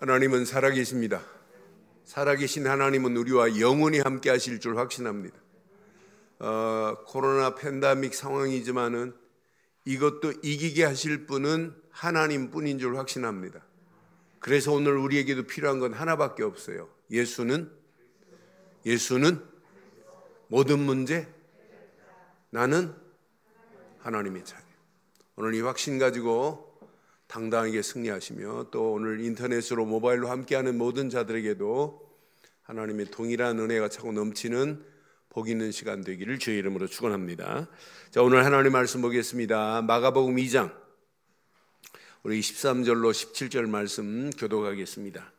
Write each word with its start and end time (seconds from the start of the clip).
하나님은 0.00 0.46
살아계십니다. 0.46 1.20
살아계신 2.04 2.66
하나님은 2.66 3.18
우리와 3.18 3.60
영원히 3.60 3.98
함께 4.00 4.30
하실 4.30 4.58
줄 4.58 4.78
확신합니다. 4.78 5.36
어, 6.38 6.96
코로나 7.06 7.54
팬데믹 7.54 8.14
상황이지만은 8.14 9.14
이것도 9.84 10.32
이기게 10.42 10.84
하실 10.84 11.26
분은 11.26 11.74
하나님 11.90 12.50
뿐인 12.50 12.78
줄 12.78 12.96
확신합니다. 12.96 13.62
그래서 14.38 14.72
오늘 14.72 14.96
우리에게도 14.96 15.42
필요한 15.42 15.80
건 15.80 15.92
하나밖에 15.92 16.44
없어요. 16.44 16.88
예수는, 17.10 17.70
예수는 18.86 19.44
모든 20.48 20.78
문제, 20.78 21.28
나는 22.48 22.94
하나님의 23.98 24.46
자녀. 24.46 24.64
오늘 25.36 25.54
이 25.54 25.60
확신 25.60 25.98
가지고 25.98 26.69
당당하게 27.30 27.80
승리하시며 27.80 28.66
또 28.72 28.92
오늘 28.92 29.20
인터넷으로 29.20 29.86
모바일로 29.86 30.28
함께하는 30.28 30.76
모든 30.76 31.08
자들에게도 31.08 32.10
하나님의 32.62 33.06
동일한 33.06 33.58
은혜가 33.60 33.88
차고 33.88 34.10
넘치는 34.12 34.84
복 35.28 35.48
있는 35.48 35.70
시간 35.70 36.02
되기를 36.02 36.40
주의 36.40 36.58
이름으로 36.58 36.88
축원합니다. 36.88 37.68
자, 38.10 38.22
오늘 38.22 38.44
하나님 38.44 38.72
말씀 38.72 39.00
보겠습니다. 39.00 39.82
마가복음 39.82 40.34
2장 40.36 40.74
우리 42.24 42.40
13절로 42.40 43.12
17절 43.12 43.68
말씀 43.68 44.30
교독하겠습니다. 44.30 45.32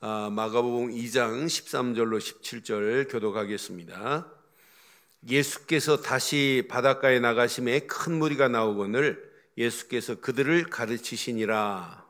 아, 0.00 0.30
마가복음 0.32 0.90
2장 0.90 1.46
13절로 1.46 2.18
17절 2.18 3.08
교독하겠습니다. 3.08 4.32
예수께서 5.28 6.00
다시 6.00 6.66
바닷가에 6.68 7.20
나가심에 7.20 7.80
큰 7.86 8.18
무리가 8.18 8.48
나오거늘 8.48 9.27
예수께서 9.58 10.20
그들을 10.20 10.64
가르치시니라. 10.70 12.06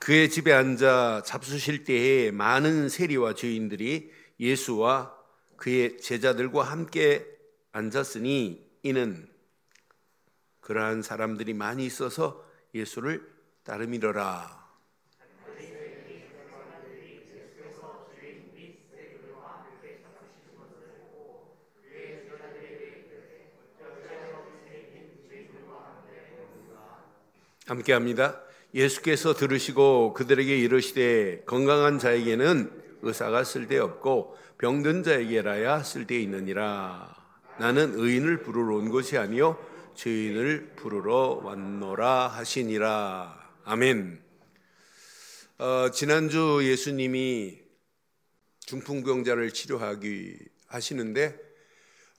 그의 0.00 0.30
집에 0.30 0.52
앉아 0.52 1.22
잡수실 1.24 1.84
때에 1.84 2.30
많은 2.30 2.88
세리와 2.88 3.34
죄인들이 3.34 4.12
예수와 4.38 5.16
그의 5.56 5.98
제자들과 5.98 6.62
함께 6.62 7.26
앉았으니 7.72 8.64
이는 8.82 9.28
그러한 10.60 11.02
사람들이 11.02 11.54
많이 11.54 11.86
있어서 11.86 12.44
예수를 12.74 13.26
따르미러라. 13.64 14.65
함께 27.66 27.92
합니다. 27.92 28.40
예수께서 28.74 29.34
들으시고 29.34 30.14
그들에게 30.14 30.56
이르시되 30.56 31.42
건강한 31.46 31.98
자에게는 31.98 32.70
의사가 33.02 33.42
쓸데없고 33.42 34.36
병든 34.58 35.02
자에게라야 35.02 35.82
쓸데있느니라. 35.82 37.14
나는 37.58 37.98
의인을 37.98 38.42
부르러 38.42 38.76
온 38.76 38.90
것이 38.90 39.18
아니요 39.18 39.58
죄인을 39.96 40.74
부르러 40.76 41.40
왔노라 41.42 42.28
하시니라. 42.28 43.50
아멘. 43.64 44.22
어, 45.58 45.90
지난주 45.90 46.60
예수님이 46.62 47.58
중풍병자를 48.60 49.50
치료하기 49.52 50.38
하시는데 50.68 51.36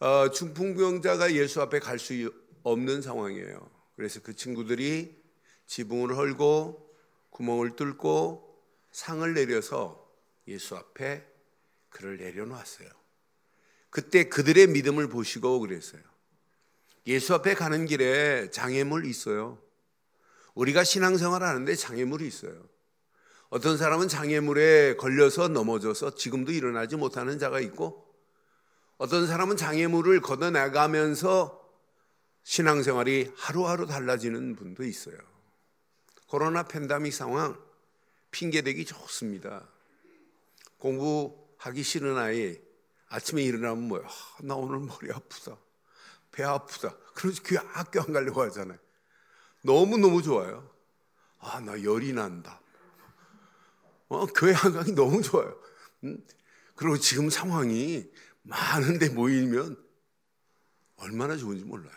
어, 0.01 0.29
중풍병자가 0.29 1.33
예수 1.35 1.61
앞에 1.61 1.79
갈 1.79 1.99
수 1.99 2.33
없는 2.63 3.01
상황이에요. 3.01 3.71
그래서 3.95 4.19
그 4.21 4.35
친구들이 4.35 5.16
지붕을 5.67 6.15
헐고 6.17 6.95
구멍을 7.29 7.75
뚫고 7.75 8.47
상을 8.91 9.31
내려서 9.33 10.11
예수 10.47 10.75
앞에 10.75 11.25
그를 11.89 12.17
내려놓았어요. 12.17 12.89
그때 13.89 14.25
그들의 14.25 14.67
믿음을 14.67 15.07
보시고 15.07 15.59
그랬어요. 15.59 16.01
예수 17.05 17.33
앞에 17.33 17.53
가는 17.53 17.85
길에 17.85 18.49
장애물 18.51 19.05
있어요. 19.05 19.61
우리가 20.55 20.83
신앙생활 20.83 21.43
하는데 21.43 21.73
장애물이 21.75 22.27
있어요. 22.27 22.67
어떤 23.49 23.77
사람은 23.77 24.07
장애물에 24.07 24.95
걸려서 24.97 25.47
넘어져서 25.47 26.15
지금도 26.15 26.51
일어나지 26.51 26.95
못하는 26.95 27.39
자가 27.39 27.59
있고 27.61 28.13
어떤 28.97 29.27
사람은 29.27 29.55
장애물을 29.57 30.19
걷어나가면서 30.21 31.63
신앙생활이 32.43 33.31
하루하루 33.35 33.85
달라지는 33.85 34.55
분도 34.55 34.83
있어요. 34.83 35.17
코로나 36.27 36.63
팬데믹 36.63 37.13
상황 37.13 37.57
핑계대기 38.31 38.85
좋습니다. 38.85 39.67
공부하기 40.77 41.81
싫은 41.81 42.17
아이 42.17 42.59
아침에 43.09 43.41
일어나면 43.43 43.87
뭐야? 43.87 44.03
아, 44.05 44.37
나 44.43 44.55
오늘 44.55 44.79
머리 44.79 45.11
아프다. 45.11 45.57
배 46.31 46.43
아프다. 46.43 46.95
그래서 47.15 47.41
그 47.43 47.55
학교 47.55 48.01
안 48.01 48.11
가려고 48.11 48.41
하잖아요. 48.43 48.77
너무너무 49.63 50.21
좋아요. 50.21 50.69
아, 51.39 51.59
나 51.61 51.81
열이 51.81 52.13
난다. 52.13 52.61
어, 54.09 54.25
교회 54.27 54.53
안 54.53 54.73
가기 54.73 54.91
너무 54.93 55.21
좋아요. 55.21 55.57
음? 56.03 56.23
그리고 56.75 56.97
지금 56.97 57.29
상황이 57.29 58.09
많은데 58.43 59.09
모이면 59.09 59.81
얼마나 60.97 61.37
좋은지 61.37 61.63
몰라요. 61.63 61.95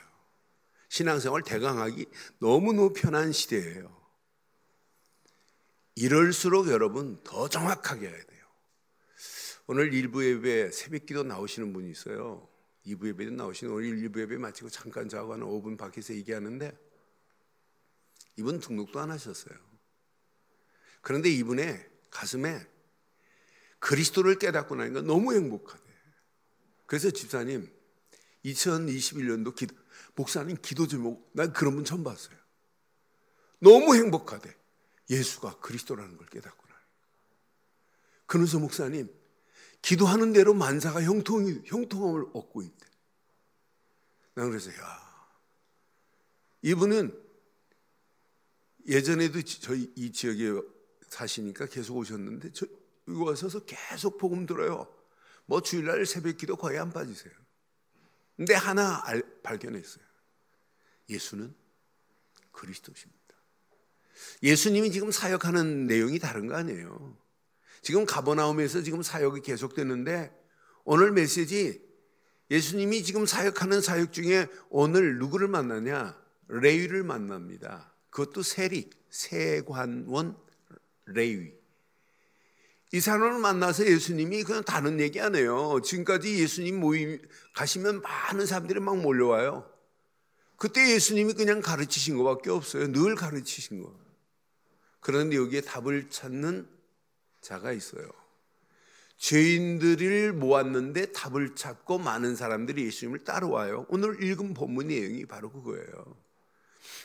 신앙생활 0.88 1.42
대강하기 1.42 2.06
너무너무 2.38 2.92
편한 2.92 3.32
시대예요. 3.32 3.99
이럴수록 6.00 6.68
여러분 6.68 7.22
더 7.24 7.46
정확하게 7.46 8.08
해야 8.08 8.24
돼요. 8.24 8.46
오늘 9.66 9.92
일부 9.92 10.24
예배 10.24 10.70
새벽 10.70 11.04
기도 11.04 11.22
나오시는 11.22 11.74
분이 11.74 11.90
있어요. 11.90 12.48
2부 12.86 13.08
예배도 13.08 13.32
나오시는 13.32 13.74
오늘 13.74 13.96
1부 13.98 14.20
예배 14.20 14.38
마치고 14.38 14.70
잠깐 14.70 15.10
자고 15.10 15.34
한 15.34 15.40
5분 15.40 15.76
밖에서 15.76 16.14
얘기하는데 16.14 16.72
이분 18.36 18.60
등록도 18.60 18.98
안 18.98 19.10
하셨어요. 19.10 19.54
그런데 21.02 21.28
이분의 21.28 21.86
가슴에 22.10 22.66
그리스도를 23.78 24.38
깨닫고 24.38 24.76
나니까 24.76 25.02
너무 25.02 25.34
행복하대. 25.34 25.82
그래서 26.86 27.10
집사님 27.10 27.70
2021년도 28.46 29.54
기도, 29.54 29.76
목사님 30.14 30.56
기도 30.62 30.86
제목 30.86 31.30
난 31.34 31.52
그런 31.52 31.74
분 31.74 31.84
처음 31.84 32.02
봤어요. 32.02 32.38
너무 33.58 33.94
행복하대. 33.94 34.59
예수가 35.10 35.58
그리스도라는 35.58 36.16
걸 36.16 36.26
깨닫구나. 36.28 36.74
그러면서 38.26 38.58
목사님, 38.58 39.12
기도하는 39.82 40.32
대로 40.32 40.54
만사가 40.54 41.02
형통이, 41.02 41.62
형통함을 41.66 42.26
얻고 42.32 42.62
있대. 42.62 42.86
난 44.34 44.48
그래서, 44.48 44.70
야, 44.70 45.10
이분은 46.62 47.28
예전에도 48.86 49.42
저희 49.42 49.92
이 49.96 50.12
지역에 50.12 50.60
사시니까 51.08 51.66
계속 51.66 51.96
오셨는데, 51.96 52.52
저, 52.52 52.66
여기 53.08 53.20
와서서 53.20 53.64
계속 53.64 54.16
복음 54.16 54.46
들어요. 54.46 54.94
뭐 55.46 55.60
주일날 55.60 56.06
새벽 56.06 56.36
기도 56.36 56.56
거의 56.56 56.78
안 56.78 56.90
빠지세요. 56.90 57.34
근데 58.36 58.54
하나 58.54 59.02
알, 59.04 59.22
발견했어요. 59.42 60.04
예수는 61.08 61.54
그리스도십니다. 62.52 63.19
예수님이 64.42 64.90
지금 64.92 65.10
사역하는 65.10 65.86
내용이 65.86 66.18
다른 66.18 66.46
거 66.46 66.56
아니에요. 66.56 67.16
지금 67.82 68.04
가버나움에서 68.04 68.82
지금 68.82 69.02
사역이 69.02 69.42
계속되는데 69.42 70.32
오늘 70.84 71.12
메시지 71.12 71.80
예수님이 72.50 73.02
지금 73.02 73.26
사역하는 73.26 73.80
사역 73.80 74.12
중에 74.12 74.48
오늘 74.70 75.18
누구를 75.18 75.48
만나냐? 75.48 76.18
레위를 76.48 77.04
만납니다. 77.04 77.94
그것도 78.10 78.42
세리, 78.42 78.90
세관원 79.08 80.36
레위. 81.06 81.52
이 82.92 83.00
사람을 83.00 83.38
만나서 83.38 83.86
예수님이 83.86 84.42
그냥 84.42 84.64
다른 84.64 84.98
얘기 84.98 85.20
안 85.20 85.36
해요. 85.36 85.80
지금까지 85.84 86.40
예수님 86.40 86.80
모임 86.80 87.20
가시면 87.54 88.02
많은 88.02 88.46
사람들이 88.46 88.80
막 88.80 88.98
몰려와요. 88.98 89.70
그때 90.56 90.92
예수님이 90.92 91.34
그냥 91.34 91.60
가르치신 91.60 92.16
것밖에 92.16 92.50
없어요. 92.50 92.90
늘 92.90 93.14
가르치신 93.14 93.82
거. 93.82 93.96
그런데 95.00 95.36
여기에 95.36 95.62
답을 95.62 96.10
찾는 96.10 96.68
자가 97.40 97.72
있어요. 97.72 98.08
죄인들을 99.16 100.32
모았는데 100.32 101.12
답을 101.12 101.54
찾고 101.54 101.98
많은 101.98 102.36
사람들이 102.36 102.86
예수님을 102.86 103.24
따라와요. 103.24 103.86
오늘 103.88 104.22
읽은 104.22 104.54
본문 104.54 104.88
내용이 104.88 105.26
바로 105.26 105.50
그거예요. 105.50 106.16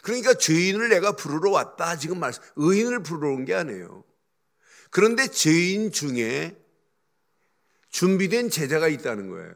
그러니까 0.01 0.33
죄인을 0.33 0.89
내가 0.89 1.13
부르러 1.13 1.51
왔다 1.51 1.97
지금 1.97 2.19
말씀 2.19 2.41
의인을 2.55 3.03
부르러 3.03 3.33
온 3.33 3.45
게 3.45 3.53
아니에요. 3.53 4.03
그런데 4.91 5.27
죄인 5.27 5.91
중에 5.91 6.55
준비된 7.89 8.49
제자가 8.49 8.87
있다는 8.87 9.29
거예요. 9.29 9.53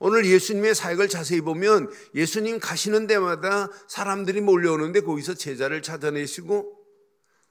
오늘 0.00 0.26
예수님의 0.26 0.74
사역을 0.74 1.08
자세히 1.08 1.40
보면 1.40 1.92
예수님 2.14 2.58
가시는 2.60 3.06
데마다 3.06 3.68
사람들이 3.88 4.40
몰려오는데 4.40 5.00
거기서 5.00 5.34
제자를 5.34 5.82
찾아내시고 5.82 6.77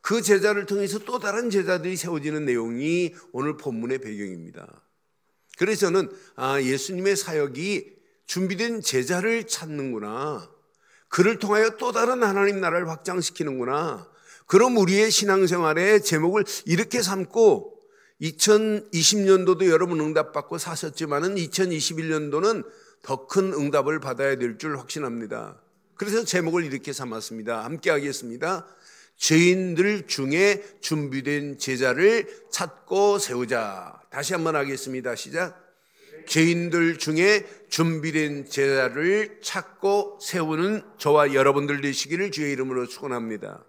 그 0.07 0.21
제자를 0.21 0.65
통해서 0.65 0.99
또 0.99 1.19
다른 1.19 1.49
제자들이 1.49 1.97
세워지는 1.97 2.45
내용이 2.45 3.13
오늘 3.33 3.57
본문의 3.57 3.97
배경입니다. 3.97 4.65
그래서 5.57 5.87
저는 5.87 6.09
아, 6.37 6.61
예수님의 6.61 7.17
사역이 7.17 7.93
준비된 8.25 8.79
제자를 8.83 9.47
찾는구나. 9.47 10.49
그를 11.09 11.39
통하여 11.39 11.71
또 11.71 11.91
다른 11.91 12.23
하나님 12.23 12.61
나라를 12.61 12.87
확장시키는구나. 12.87 14.09
그럼 14.45 14.77
우리의 14.77 15.11
신앙생활의 15.11 16.01
제목을 16.01 16.45
이렇게 16.63 17.01
삼고 17.01 17.77
2020년도도 18.21 19.67
여러분 19.67 19.99
응답받고 19.99 20.57
사셨지만은 20.57 21.35
2021년도는 21.35 22.65
더 23.01 23.27
큰 23.27 23.51
응답을 23.51 23.99
받아야 23.99 24.37
될 24.37 24.57
줄 24.57 24.79
확신합니다. 24.79 25.61
그래서 25.95 26.23
제목을 26.23 26.63
이렇게 26.63 26.93
삼았습니다. 26.93 27.65
함께 27.65 27.89
하겠습니다. 27.89 28.65
죄인들 29.17 30.07
중에 30.07 30.63
준비된 30.79 31.57
제자를 31.57 32.27
찾고 32.51 33.19
세우자. 33.19 33.99
다시 34.09 34.33
한번 34.33 34.55
하겠습니다. 34.55 35.15
시작. 35.15 35.65
죄인들 36.27 36.97
중에 36.97 37.47
준비된 37.69 38.49
제자를 38.49 39.39
찾고 39.41 40.19
세우는 40.21 40.83
저와 40.97 41.33
여러분들 41.33 41.81
되시기를 41.81 42.31
주의 42.31 42.51
이름으로 42.51 42.85
축원합니다. 42.87 43.63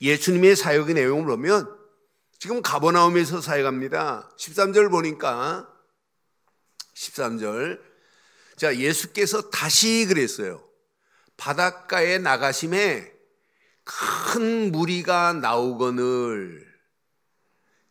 예수님의 0.00 0.56
사역의 0.56 0.94
내용을 0.94 1.26
보면 1.26 1.82
지금 2.38 2.62
가버나움에서 2.62 3.40
사역합니다. 3.40 4.30
13절 4.36 4.90
보니까 4.90 5.68
13절 6.94 7.80
자 8.56 8.76
예수께서 8.76 9.50
다시 9.50 10.06
그랬어요. 10.08 10.64
바닷가에 11.36 12.18
나가심에 12.18 13.11
큰 13.84 14.70
무리가 14.72 15.32
나오거늘 15.32 16.66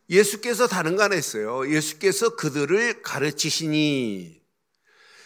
예수께서 0.08 0.66
다른 0.66 0.96
거 0.96 1.02
안 1.02 1.12
했어요. 1.12 1.70
예수께서 1.70 2.36
그들을 2.36 3.02
가르치시니 3.02 4.42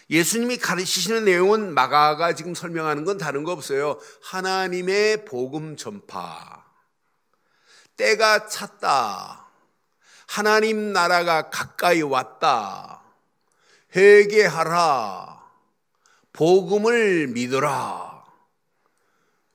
예수님이 0.08 0.58
가르치시는 0.58 1.24
내용은 1.24 1.74
마가가 1.74 2.34
지금 2.34 2.54
설명하는 2.54 3.04
건 3.04 3.18
다른 3.18 3.42
거 3.42 3.52
없어요. 3.52 3.98
하나님의 4.22 5.24
복음 5.24 5.76
전파. 5.76 6.64
때가 7.96 8.46
찼다. 8.46 9.48
하나님 10.28 10.92
나라가 10.92 11.50
가까이 11.50 12.02
왔다. 12.02 13.02
회개하라. 13.96 15.42
복음을 16.32 17.26
믿어라. 17.28 18.05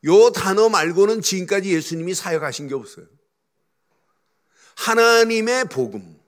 요 0.05 0.31
단어 0.31 0.69
말고는 0.69 1.21
지금까지 1.21 1.73
예수님이 1.73 2.13
사역하신 2.13 2.67
게 2.67 2.75
없어요. 2.75 3.05
하나님의 4.75 5.65
복음. 5.65 6.19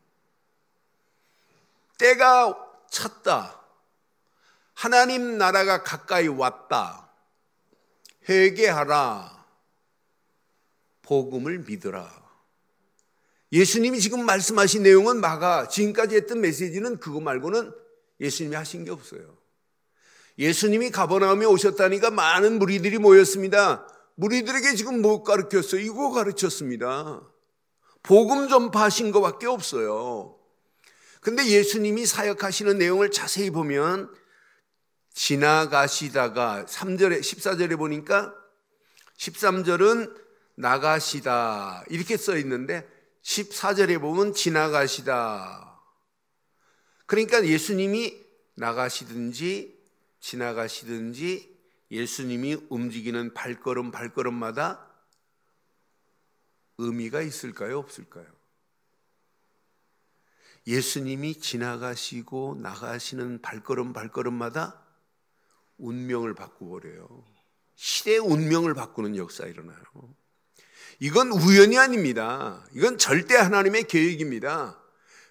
때가 1.98 2.56
찼다. 2.90 3.60
하나님 4.74 5.38
나라가 5.38 5.84
가까이 5.84 6.28
왔다. 6.28 7.10
회개하라. 8.28 9.46
복음을 11.02 11.60
믿어라. 11.60 12.24
예수님이 13.52 14.00
지금 14.00 14.26
말씀하신 14.26 14.84
내용은 14.84 15.20
마가 15.20 15.68
지금까지 15.68 16.16
했던 16.16 16.42
메시지는 16.42 17.00
그거 17.00 17.20
말고는 17.20 17.72
예수님이 18.20 18.56
하신 18.56 18.86
게 18.86 18.92
없어요. 18.92 19.43
예수님이 20.38 20.90
가버나움에 20.90 21.46
오셨다니까 21.46 22.10
많은 22.12 22.60
무리들이 22.60 22.98
모였습니다. 22.98 23.88
무리들에게 24.16 24.76
지금 24.76 25.02
뭐 25.02 25.24
가르쳤어요? 25.24 25.82
이거 25.82 26.12
가르쳤습니다. 26.12 27.22
복음 28.02 28.50
전파하신 28.50 29.12
것밖에 29.12 29.48
없어요. 29.48 30.38
근데 31.22 31.46
예수님이 31.46 32.06
사역하시는 32.06 32.78
내용을 32.78 33.12
자세히 33.12 33.50
보면 33.50 34.14
지나가시다가 35.14 36.66
3절에 36.68 37.22
14절에 37.22 37.78
보니까 37.78 38.34
13절은 39.18 40.14
나가시다. 40.56 41.86
이렇게 41.90 42.18
써 42.18 42.38
있는데 42.38 42.88
14절에 43.24 44.02
보면 44.02 44.34
지나가시다. 44.34 45.80
그러니까 47.06 47.46
예수님이 47.46 48.22
나가시든지 48.56 49.73
지나가시든지 50.24 51.54
예수님이 51.92 52.58
움직이는 52.70 53.34
발걸음 53.34 53.92
발걸음마다 53.92 54.90
의미가 56.78 57.22
있을까요? 57.22 57.78
없을까요? 57.80 58.26
예수님이 60.66 61.40
지나가시고 61.40 62.58
나가시는 62.62 63.42
발걸음 63.42 63.92
발걸음마다 63.92 64.82
운명을 65.78 66.34
바꾸버려요. 66.36 67.26
시대의 67.76 68.20
운명을 68.20 68.74
바꾸는 68.74 69.18
역사 69.18 69.46
일어나요. 69.46 69.84
이건 71.00 71.32
우연이 71.34 71.78
아닙니다. 71.78 72.66
이건 72.74 72.98
절대 72.98 73.36
하나님의 73.36 73.88
계획입니다. 73.88 74.82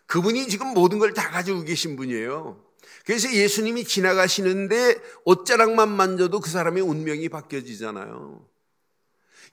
그분이 0.06 0.48
지금 0.48 0.74
모든 0.74 0.98
걸 0.98 1.14
다 1.14 1.30
가지고 1.30 1.62
계신 1.62 1.96
분이에요. 1.96 2.71
그래서 3.04 3.32
예수님이 3.32 3.84
지나가시는데 3.84 5.00
옷자락만 5.24 5.90
만져도 5.90 6.40
그 6.40 6.50
사람의 6.50 6.82
운명이 6.82 7.28
바뀌어지잖아요. 7.28 8.46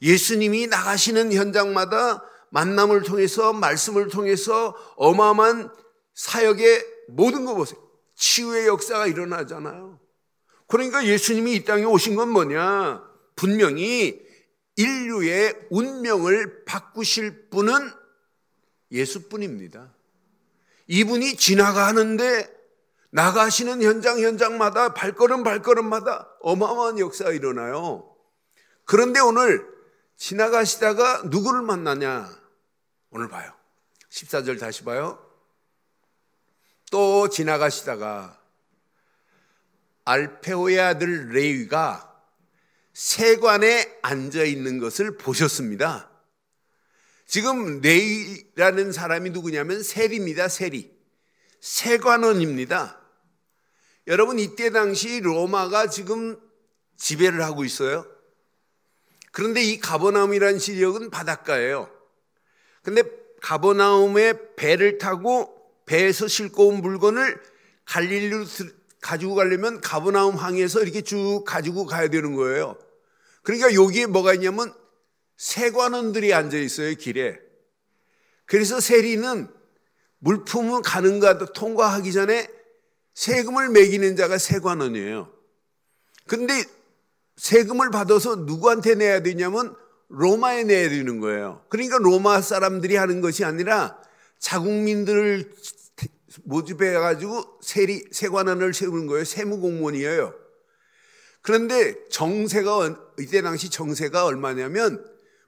예수님이 0.02 0.68
나가시는 0.68 1.34
현장마다 1.34 2.24
만남을 2.52 3.04
통해서 3.04 3.54
말씀을 3.54 4.08
통해서 4.08 4.76
어마어마한 4.98 5.72
사역의 6.14 6.86
모든 7.10 7.46
거 7.46 7.56
보세요. 7.56 7.80
치유의 8.16 8.68
역사가 8.68 9.08
일어나잖아요. 9.08 10.00
그러니까 10.68 11.06
예수님이 11.06 11.56
이 11.56 11.64
땅에 11.64 11.84
오신 11.84 12.16
건 12.16 12.30
뭐냐? 12.30 13.04
분명히 13.36 14.22
인류의 14.76 15.68
운명을 15.70 16.66
바꾸실 16.66 17.50
분은 17.50 17.92
예수뿐입니다. 18.92 19.94
이분이 20.88 21.36
지나가는데 21.36 22.59
나가시는 23.12 23.82
현장 23.82 24.20
현장마다 24.20 24.94
발걸음 24.94 25.44
발걸음마다 25.44 26.30
어마어마한 26.42 27.00
역사가 27.00 27.32
일어나요. 27.32 28.16
그런데 28.86 29.20
오늘 29.20 29.66
지나가시다가 30.18 31.24
누구를 31.26 31.62
만나냐? 31.62 32.30
오늘 33.12 33.30
봐요. 33.30 33.52
14절 34.10 34.60
다시 34.60 34.84
봐요. 34.84 35.24
또 36.92 37.30
지나가시다가 37.30 38.40
알페오의 40.06 40.80
아들 40.80 41.30
레위가 41.30 42.06
세관에 42.94 44.00
앉아 44.02 44.44
있는 44.44 44.80
것을 44.80 45.18
보셨습니다. 45.18 46.10
지금 47.28 47.80
레이라는 47.80 48.92
사람이 48.92 49.30
누구냐면 49.30 49.84
세리입니다. 49.84 50.48
세리. 50.48 50.92
세관원입니다. 51.62 52.99
여러분 54.10 54.40
이때 54.40 54.72
당시 54.72 55.20
로마가 55.22 55.88
지금 55.88 56.36
지배를 56.98 57.44
하고 57.44 57.64
있어요. 57.64 58.08
그런데 59.32 59.62
이 59.62 59.80
가버나움이라는 59.80 60.58
지역은 60.58 61.12
바닷가예요. 61.12 61.92
근데 62.82 63.04
가버나움에 63.42 64.56
배를 64.56 64.98
타고 64.98 65.56
배에서 65.86 66.28
싣고 66.28 66.70
온 66.70 66.82
물건을 66.82 67.40
갈릴리로 67.86 68.46
가지고 69.00 69.36
가려면 69.36 69.80
가버나움 69.80 70.36
항에서 70.36 70.82
이렇게 70.82 71.02
쭉 71.02 71.44
가지고 71.46 71.86
가야 71.86 72.08
되는 72.08 72.34
거예요. 72.34 72.78
그러니까 73.44 73.76
여기에 73.76 74.08
뭐가 74.08 74.34
있냐면 74.34 74.74
세관원들이 75.38 76.34
앉아 76.34 76.58
있어요, 76.58 76.96
길에. 76.96 77.40
그래서 78.46 78.80
세리는 78.80 79.48
물품을 80.18 80.82
가는 80.82 81.20
가 81.20 81.38
통과하기 81.38 82.12
전에 82.12 82.59
세금을 83.20 83.68
매기는 83.68 84.16
자가 84.16 84.38
세관원이에요. 84.38 85.30
근데 86.26 86.64
세금을 87.36 87.92
받아서 87.92 88.38
누구한테 88.38 88.96
내야 88.96 89.22
되냐면 89.22 89.76
로마에 90.08 90.64
내야 90.64 90.88
되는 90.88 91.20
거예요. 91.20 91.66
그러니까 91.68 91.98
로마 91.98 92.40
사람들이 92.40 92.96
하는 92.96 93.20
것이 93.20 93.44
아니라 93.44 94.02
자국민들을 94.40 95.52
모집해 96.46 96.94
가지고 96.94 97.60
세리 97.62 98.06
세관원을 98.10 98.74
세우는 98.74 99.08
거예요. 99.08 99.26
세무공무원이에요. 99.26 100.34
그런데 101.42 102.08
정세가 102.08 103.16
이때 103.20 103.42
당시 103.42 103.70
정세가 103.70 104.24
얼마냐면 104.24 105.06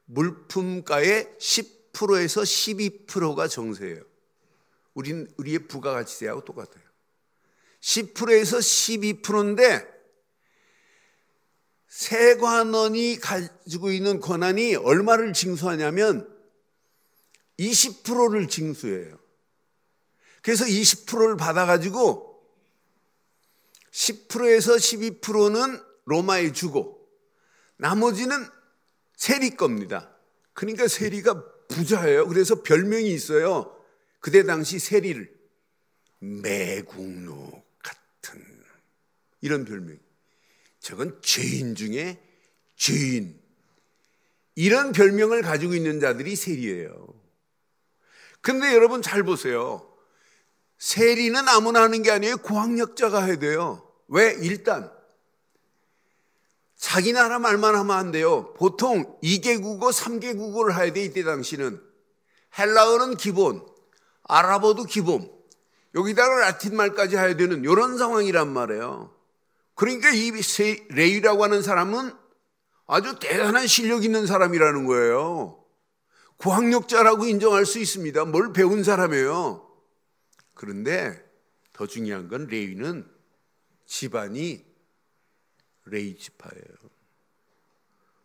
물품가의 0.07 1.37
10%에서 1.39 2.41
12%가 2.41 3.47
정세예요. 3.47 4.03
우린 4.93 5.29
우리의 5.37 5.67
부가가치세하고 5.69 6.43
똑같아요. 6.43 6.90
10%에서 7.81 8.57
12%인데 8.57 9.85
세관원이 11.87 13.19
가지고 13.19 13.91
있는 13.91 14.19
권한이 14.19 14.75
얼마를 14.75 15.33
징수하냐면 15.33 16.27
20%를 17.59 18.47
징수해요. 18.47 19.19
그래서 20.41 20.65
20%를 20.65 21.37
받아가지고 21.37 22.41
10%에서 23.91 24.75
12%는 24.75 25.81
로마에 26.05 26.53
주고 26.53 27.07
나머지는 27.77 28.47
세리 29.15 29.55
겁니다. 29.55 30.15
그러니까 30.53 30.87
세리가 30.87 31.67
부자예요. 31.67 32.27
그래서 32.27 32.61
별명이 32.63 33.11
있어요. 33.11 33.77
그때 34.19 34.43
당시 34.43 34.79
세리를 34.79 35.31
매국노 36.19 37.60
이런 39.41 39.65
별명. 39.65 39.97
저건 40.79 41.19
죄인 41.21 41.75
중에 41.75 42.19
죄인. 42.75 43.39
이런 44.55 44.91
별명을 44.91 45.41
가지고 45.41 45.73
있는 45.73 45.99
자들이 45.99 46.35
세리예요. 46.35 47.07
근데 48.41 48.73
여러분 48.73 49.01
잘 49.01 49.23
보세요. 49.23 49.87
세리는 50.77 51.47
아무나 51.47 51.83
하는 51.83 52.01
게 52.01 52.11
아니에요. 52.11 52.37
고학력자가 52.37 53.23
해야 53.23 53.37
돼요. 53.37 53.87
왜? 54.07 54.35
일단 54.41 54.91
자기 56.75 57.13
나라 57.13 57.37
말만 57.37 57.75
하면 57.75 57.95
안 57.95 58.11
돼요. 58.11 58.53
보통 58.55 59.19
2개 59.21 59.61
국어, 59.61 59.89
3개 59.89 60.35
국어를 60.35 60.75
해야 60.75 60.91
돼, 60.91 61.03
이때 61.03 61.23
당시는. 61.23 61.79
헬라어는 62.57 63.17
기본, 63.17 63.63
아랍어도 64.23 64.83
기본, 64.85 65.31
여기다가 65.93 66.39
라틴 66.39 66.75
말까지 66.75 67.15
해야 67.15 67.37
되는 67.37 67.63
이런 67.63 67.99
상황이란 67.99 68.51
말이에요. 68.51 69.15
그러니까 69.75 70.11
이 70.11 70.31
레이라고 70.89 71.43
하는 71.43 71.61
사람은 71.61 72.13
아주 72.87 73.17
대단한 73.19 73.67
실력 73.67 74.03
있는 74.03 74.25
사람이라는 74.25 74.85
거예요. 74.85 75.63
고학력자라고 76.37 77.25
인정할 77.25 77.65
수 77.65 77.79
있습니다. 77.79 78.25
뭘 78.25 78.51
배운 78.51 78.83
사람이에요. 78.83 79.67
그런데 80.53 81.23
더 81.73 81.87
중요한 81.87 82.27
건 82.27 82.47
레위는 82.47 83.09
집안이 83.85 84.65
레이 85.85 86.17
지파예요. 86.17 86.91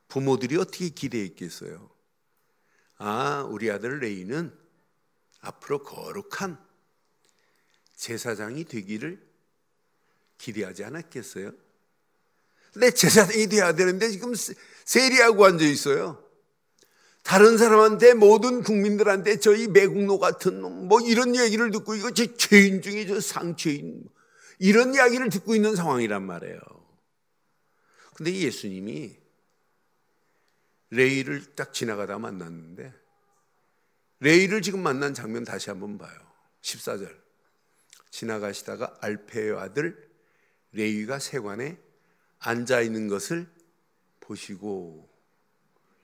부모들이 0.09 0.57
어떻게 0.57 0.89
기대했겠어요? 0.89 1.91
아, 2.99 3.47
우리 3.51 3.71
아들 3.71 4.01
레이는 4.01 4.57
앞으로 5.41 5.83
거룩한 5.83 6.59
제사장이 7.95 8.65
되기를 8.65 9.26
기대하지 10.39 10.85
않았겠어요? 10.85 11.53
근데 12.73 12.91
제사장이 12.91 13.47
돼야 13.47 13.75
되는데 13.75 14.11
지금 14.11 14.35
세리하고 14.85 15.47
앉아 15.47 15.65
있어요. 15.65 16.23
다른 17.23 17.59
사람한테 17.59 18.15
모든 18.15 18.63
국민들한테 18.63 19.41
저희 19.41 19.67
매국노 19.67 20.19
같은 20.19 20.61
놈, 20.61 20.87
뭐 20.87 21.01
이런 21.01 21.35
얘기를 21.35 21.71
듣고 21.71 21.95
이거 21.95 22.13
제 22.13 22.37
죄인 22.37 22.83
중에 22.83 23.07
저 23.07 23.21
상죄인 23.21 24.05
이런 24.59 24.95
이야기를 24.95 25.31
듣고 25.31 25.55
있는 25.55 25.75
상황이란 25.75 26.23
말이에요. 26.23 26.61
근데 28.15 28.33
예수님이 28.33 29.17
레이를 30.91 31.57
딱 31.57 31.73
지나가다 31.73 32.19
만났는데 32.19 32.95
레이를 34.21 34.63
지금 34.63 34.83
만난 34.83 35.13
장면 35.13 35.45
다시 35.45 35.71
한번 35.71 35.99
봐요. 35.99 36.17
14절. 36.63 37.15
지나가시다가 38.11 38.97
알페의 39.01 39.59
아들 39.59 40.06
레이가 40.77 41.19
세관에 41.19 41.81
앉아 42.39 42.83
있는 42.83 43.09
것을 43.09 43.49
보시고 44.21 45.09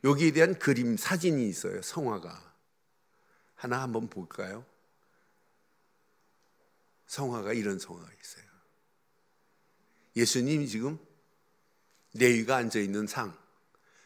여기에 0.02 0.32
대한 0.32 0.58
그림 0.58 0.96
사진이 0.96 1.48
있어요. 1.48 1.80
성화가 1.82 2.54
하나 3.54 3.82
한번 3.82 4.08
볼까요? 4.08 4.64
성화가 7.06 7.52
이런 7.52 7.78
성화가 7.78 8.10
있어요. 8.20 8.44
예수님이 10.16 10.66
지금 10.66 10.98
레위가 12.14 12.56
앉아 12.56 12.80
있는 12.80 13.06
상 13.06 13.36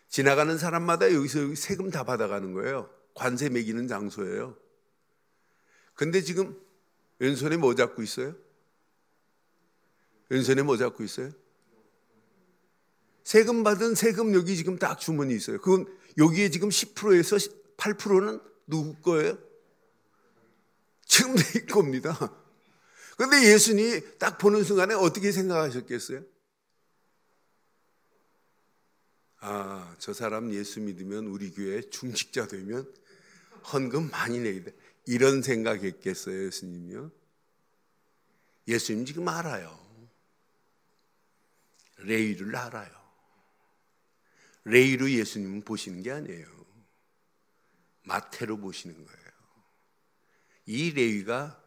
지나가는 0.08 0.58
사람마다 0.58 1.12
여기서 1.12 1.42
여기 1.42 1.56
세금 1.56 1.90
다 1.90 2.04
받아가는 2.04 2.52
거예요. 2.52 2.90
관세 3.14 3.48
매기는 3.48 3.88
장소예요. 3.88 4.56
근데 5.94 6.20
지금 6.20 6.60
왼손에 7.18 7.56
뭐 7.56 7.74
잡고 7.74 8.02
있어요? 8.02 8.36
왼손에 10.28 10.62
뭐 10.62 10.76
잡고 10.76 11.04
있어요? 11.04 11.30
세금 13.24 13.64
받은 13.64 13.94
세금 13.94 14.34
여기 14.34 14.56
지금 14.56 14.78
딱 14.78 14.98
주머니 15.00 15.34
있어요. 15.34 15.60
그건 15.60 15.86
여기에 16.18 16.50
지금 16.50 16.68
10%에서 16.68 17.36
8%는 17.76 18.40
누구 18.66 18.94
거예요? 19.02 19.38
지금 21.04 21.34
내 21.34 21.64
겁니다. 21.66 22.16
근데 23.16 23.50
예수님이 23.50 24.18
딱 24.18 24.38
보는 24.38 24.62
순간에 24.64 24.94
어떻게 24.94 25.32
생각하셨겠어요? 25.32 26.22
아, 29.40 29.94
저 29.98 30.12
사람 30.12 30.52
예수 30.52 30.80
믿으면 30.80 31.26
우리 31.26 31.50
교회 31.50 31.80
중직자 31.80 32.48
되면 32.48 32.92
헌금 33.72 34.10
많이 34.10 34.38
내야 34.38 34.64
돼. 34.64 34.74
이런 35.06 35.42
생각했겠어요, 35.42 36.46
예수님이요? 36.46 37.10
예수님 38.68 39.04
지금 39.04 39.28
알아요. 39.28 39.85
레위를 41.98 42.54
알아요. 42.54 42.90
레위로 44.64 45.10
예수님은 45.10 45.62
보시는 45.62 46.02
게 46.02 46.12
아니에요. 46.12 46.46
마태로 48.02 48.58
보시는 48.58 48.94
거예요. 49.04 49.26
이 50.66 50.90
레위가 50.92 51.62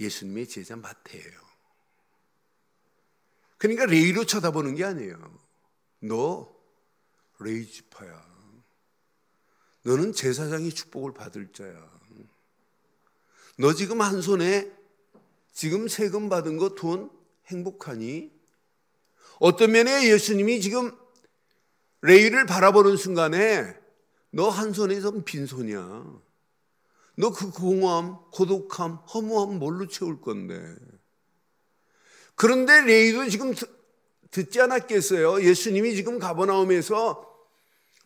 예수님의 0.00 0.48
제자 0.48 0.76
마태예요. 0.76 1.44
그러니까 3.56 3.86
레위로 3.86 4.26
쳐다보는 4.26 4.74
게 4.74 4.84
아니에요. 4.84 5.40
너 6.00 6.54
레이 7.40 7.66
지파야. 7.66 8.34
너는 9.82 10.12
제사장의 10.12 10.70
축복을 10.72 11.14
받을 11.14 11.52
자야. 11.52 11.94
너 13.58 13.72
지금 13.72 14.00
한 14.00 14.20
손에 14.20 14.72
지금 15.52 15.86
세금 15.88 16.28
받은 16.28 16.56
거 16.56 16.74
돈 16.74 17.10
행복하니? 17.46 18.33
어떤 19.40 19.72
면에 19.72 20.08
예수님이 20.08 20.60
지금 20.60 20.92
레이를 22.02 22.46
바라보는 22.46 22.96
순간에 22.96 23.76
너 24.30 24.48
한 24.50 24.72
손에 24.72 25.00
좀 25.00 25.24
빈손이야. 25.24 25.78
너 27.16 27.30
그 27.30 27.50
공허함, 27.50 28.18
고독함, 28.32 28.94
허무함 28.94 29.58
뭘로 29.58 29.86
채울 29.86 30.20
건데. 30.20 30.60
그런데 32.34 32.80
레이도 32.80 33.28
지금 33.28 33.54
듣지 34.32 34.60
않았겠어요. 34.60 35.42
예수님이 35.44 35.94
지금 35.94 36.18
가버나움에서 36.18 37.32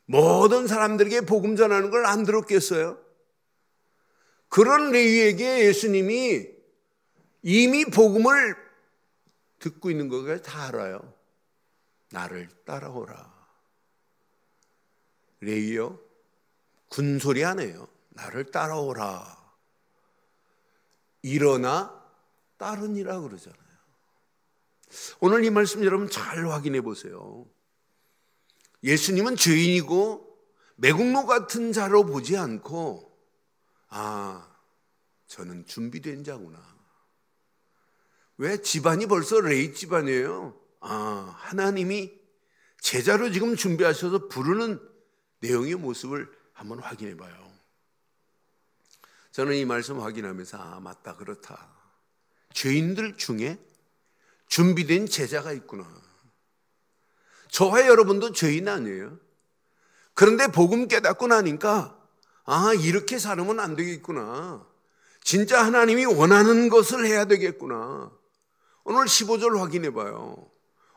모든 0.05 0.67
사람들에게 0.67 1.23
복음 1.23 1.57
전하는 1.57 1.91
걸 1.91 2.05
안 2.05 2.25
들었겠어요. 2.25 2.99
그런 4.49 4.91
레위에게 4.93 5.67
예수님이 5.67 6.47
이미 7.43 7.85
복음을 7.87 8.57
듣고 9.59 9.91
있는 9.91 10.09
거가 10.09 10.41
다 10.43 10.69
알아요. 10.69 11.15
나를 12.11 12.49
따라오라. 12.65 13.39
레이요? 15.41 15.99
군소리 16.89 17.45
안 17.45 17.61
해요. 17.61 17.87
나를 18.11 18.51
따라오라. 18.51 19.37
일어나 21.23 22.05
따르니라 22.57 23.21
그러잖아요. 23.21 23.59
오늘 25.21 25.45
이 25.45 25.51
말씀 25.51 25.85
여러분 25.85 26.09
잘 26.09 26.47
확인해 26.49 26.81
보세요. 26.81 27.47
예수님은 28.83 29.37
죄인이고 29.37 30.27
매국노 30.77 31.27
같은 31.27 31.73
자로 31.73 32.07
보지 32.07 32.37
않고 32.37 33.09
아, 33.89 34.57
저는 35.27 35.67
준비된 35.67 36.25
자구나. 36.25 36.78
왜 38.39 38.63
집안이 38.63 39.07
벌써 39.07 39.41
레이 39.41 39.75
집안이에요? 39.75 40.55
아, 40.81 41.35
하나님이 41.39 42.13
제자로 42.81 43.33
지금 43.33 43.57
준비하셔서 43.57 44.29
부르는 44.29 44.81
내용의 45.41 45.75
모습을 45.75 46.31
한번 46.53 46.79
확인해 46.79 47.17
봐요. 47.17 47.35
저는 49.33 49.57
이 49.57 49.65
말씀 49.65 50.01
확인하면서 50.01 50.57
아, 50.57 50.81
맞다, 50.81 51.17
그렇다. 51.17 51.69
죄인들 52.55 53.17
중에 53.17 53.59
준비된 54.47 55.07
제자가 55.07 55.53
있구나. 55.53 55.87
저와 57.49 57.87
여러분도 57.87 58.33
죄인 58.33 58.69
아니에요. 58.69 59.19
그런데 60.15 60.47
복음 60.47 60.87
깨닫고 60.87 61.27
나니까 61.27 61.99
아, 62.45 62.73
이렇게 62.75 63.19
살으면 63.19 63.59
안 63.59 63.75
되겠구나. 63.75 64.65
진짜 65.23 65.65
하나님이 65.65 66.07
원하는 66.07 66.69
것을 66.69 67.05
해야 67.05 67.25
되겠구나. 67.25 68.18
오늘 68.91 69.05
15절 69.05 69.59
확인해 69.59 69.91
봐요. 69.91 70.35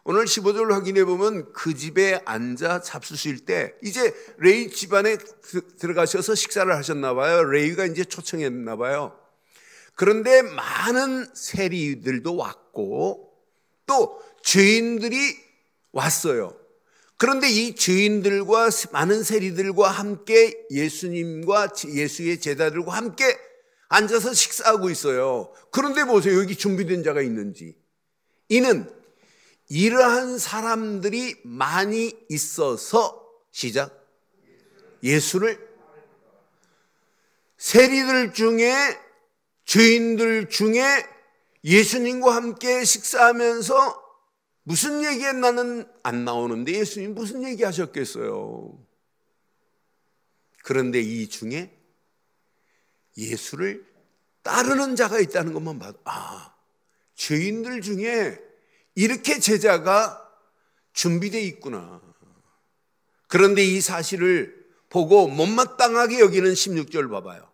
오늘 0.06 0.24
15절 0.24 0.72
확인해 0.72 1.04
보면 1.04 1.52
그 1.52 1.76
집에 1.76 2.22
앉아 2.24 2.80
잡수실 2.80 3.44
때 3.44 3.74
이제 3.84 4.16
레이 4.38 4.70
집안에 4.70 5.18
들어가셔서 5.78 6.34
식사를 6.36 6.74
하셨나 6.74 7.14
봐요. 7.14 7.44
레이가 7.44 7.86
이제 7.86 8.06
초청했나 8.06 8.78
봐요. 8.78 9.20
그런데 9.94 10.42
많은 10.42 11.28
세리들도 11.36 12.34
왔고 12.34 13.34
또 13.86 14.22
죄인들이 14.42 15.18
왔어요. 15.92 16.56
그런데 17.18 17.50
이 17.50 17.76
죄인들과 17.76 18.70
많은 18.94 19.22
세리들과 19.22 19.90
함께 19.90 20.66
예수님과 20.72 21.74
예수의 21.94 22.40
제자들과 22.40 22.94
함께 22.94 23.38
앉아서 23.90 24.34
식사하고 24.34 24.90
있어요. 24.90 25.52
그런데 25.72 26.06
보세요. 26.06 26.40
여기 26.40 26.56
준비된 26.56 27.04
자가 27.04 27.22
있는지. 27.22 27.81
이는 28.52 28.94
이러한 29.70 30.38
사람들이 30.38 31.38
많이 31.46 32.12
있어서 32.28 33.26
시작. 33.50 33.98
예수를 35.02 35.58
세리들 37.56 38.34
중에 38.34 38.74
죄인들 39.64 40.50
중에 40.50 40.84
예수님과 41.64 42.36
함께 42.36 42.84
식사하면서 42.84 44.02
무슨 44.64 45.02
얘기했나는 45.06 45.90
안 46.04 46.26
나오는데 46.26 46.74
예수님 46.74 47.16
무슨 47.16 47.46
얘기 47.46 47.64
하셨겠어요? 47.64 48.78
그런데 50.66 51.00
이 51.00 51.30
중에 51.30 51.74
예수를 53.18 53.90
따르는 54.44 54.98
자가 54.98 55.22
있다는 55.22 55.54
것만 55.54 55.80
봐도, 55.80 55.98
아, 56.04 56.51
죄인들 57.16 57.82
중에 57.82 58.40
이렇게 58.96 59.40
제자가 59.40 60.22
준비되어 60.94 61.42
있구나. 61.42 62.02
그런데 63.28 63.64
이 63.64 63.80
사실을 63.80 64.62
보고 64.90 65.28
못마땅하게 65.28 66.20
여기는 66.20 66.52
16절 66.52 67.10
봐봐요. 67.10 67.50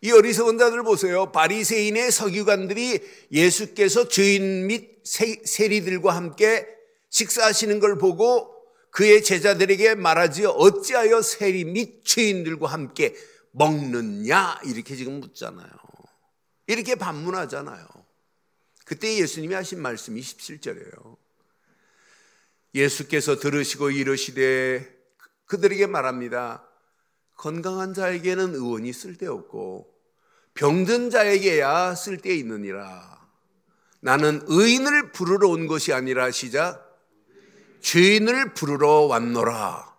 이 0.00 0.10
어리석은 0.10 0.58
자들 0.58 0.82
보세요. 0.82 1.32
바리새인의 1.32 2.10
서기관들이 2.10 3.00
예수께서 3.32 4.08
죄인 4.08 4.66
및 4.66 5.00
세리들과 5.04 6.14
함께 6.14 6.66
식사하시는 7.08 7.78
걸 7.78 7.96
보고 7.96 8.52
그의 8.90 9.22
제자들에게 9.24 9.94
말하지요. 9.94 10.50
어찌하여 10.50 11.22
세리 11.22 11.64
및 11.64 12.04
죄인들과 12.04 12.68
함께 12.68 13.14
먹느냐? 13.52 14.60
이렇게 14.66 14.94
지금 14.94 15.20
묻잖아요. 15.20 15.70
이렇게 16.66 16.96
반문하잖아요. 16.96 18.03
그때 18.84 19.18
예수님이 19.18 19.54
하신 19.54 19.80
말씀이 19.80 20.20
17절이에요. 20.20 21.16
예수께서 22.74 23.36
들으시고 23.36 23.90
이르시되 23.90 24.94
그들에게 25.46 25.86
말합니다. 25.86 26.68
건강한 27.36 27.94
자에게는 27.94 28.54
의원이 28.54 28.92
쓸데없고 28.92 29.92
병든 30.54 31.10
자에게야 31.10 31.94
쓸데 31.94 32.34
있느니라. 32.36 33.14
나는 34.00 34.42
의인을 34.46 35.12
부르러 35.12 35.48
온 35.48 35.66
것이 35.66 35.92
아니라 35.92 36.30
시작 36.30 36.84
죄인을 37.80 38.54
부르러 38.54 39.02
왔노라. 39.02 39.94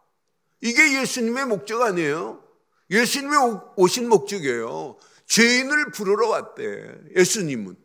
이게 0.62 1.02
예수님의 1.02 1.46
목적 1.46 1.82
아니에요? 1.82 2.44
예수님의 2.90 3.38
오신 3.76 4.10
목적이에요. 4.10 4.98
죄인을 5.28 5.92
부르러 5.92 6.30
왔대. 6.30 6.96
예수님은. 7.16 7.85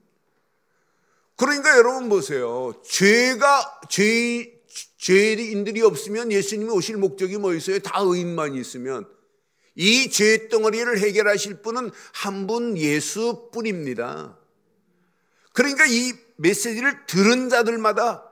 그러니까 1.41 1.75
여러분 1.79 2.11
보세요. 2.11 2.75
죄가 2.85 3.81
죄 3.89 4.61
죄인들이 4.99 5.81
없으면 5.81 6.31
예수님이 6.31 6.71
오실 6.71 6.99
목적이 6.99 7.39
뭐 7.39 7.55
있어요? 7.55 7.79
다 7.79 8.01
의인만 8.03 8.55
있으면 8.55 9.09
이 9.75 10.11
죄 10.11 10.49
덩어리를 10.49 10.99
해결하실 10.99 11.63
분은 11.63 11.91
한 12.13 12.47
분 12.47 12.77
예수뿐입니다. 12.77 14.37
그러니까 15.55 15.87
이 15.87 16.13
메시지를 16.37 17.07
들은 17.07 17.49
자들마다 17.49 18.23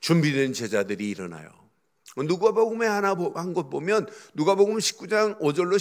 준비된 0.00 0.54
제자들이 0.54 1.08
일어나요. 1.08 1.48
누가복음에 2.16 2.84
하나 2.84 3.14
한 3.36 3.54
것 3.54 3.70
보면 3.70 4.08
누가복음 4.34 4.78
19장 4.78 5.38
5절로 5.38 5.76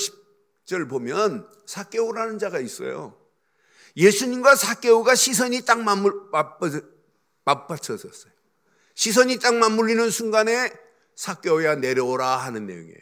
10절 0.67 0.88
보면 0.88 1.47
사개오라는 1.65 2.38
자가 2.38 2.59
있어요. 2.59 3.17
예수님과 3.97 4.55
사개오가 4.55 5.15
시선이 5.15 5.65
딱 5.65 5.81
맞물 5.81 6.13
맞받쳐졌어요. 7.43 8.31
시선이 8.93 9.39
딱 9.39 9.55
맞물리는 9.55 10.10
순간에 10.12 10.71
사개오야 11.15 11.75
내려오라 11.75 12.38
하는 12.38 12.67
내용이에요. 12.67 13.01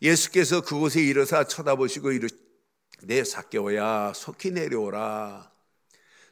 예수께서 0.00 0.62
그곳에 0.62 1.02
일어서 1.02 1.44
쳐다보시고 1.44 2.12
이르 2.12 2.28
내 3.02 3.24
사개오야 3.24 4.14
속히 4.14 4.52
내려오라. 4.52 5.50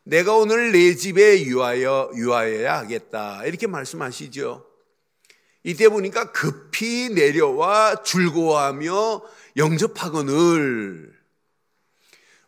내가 0.05 0.37
오늘 0.37 0.73
내 0.73 0.95
집에 0.95 1.45
유하여 1.45 2.11
유하여야 2.15 2.79
하겠다. 2.79 3.45
이렇게 3.45 3.67
말씀하시죠. 3.67 4.67
이때 5.63 5.89
보니까 5.89 6.33
급히 6.33 7.11
내려와 7.11 8.03
즐거워하며 8.03 9.23
영접하거늘 9.57 11.14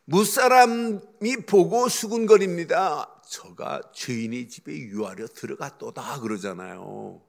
무사람이 0.07 1.47
보고 1.49 1.89
수군거립니다. 1.89 3.13
저가 3.29 3.83
죄인의 3.93 4.49
집에 4.49 4.73
유하려 4.73 5.27
들어갔도다 5.27 6.21
그러잖아요. 6.21 7.21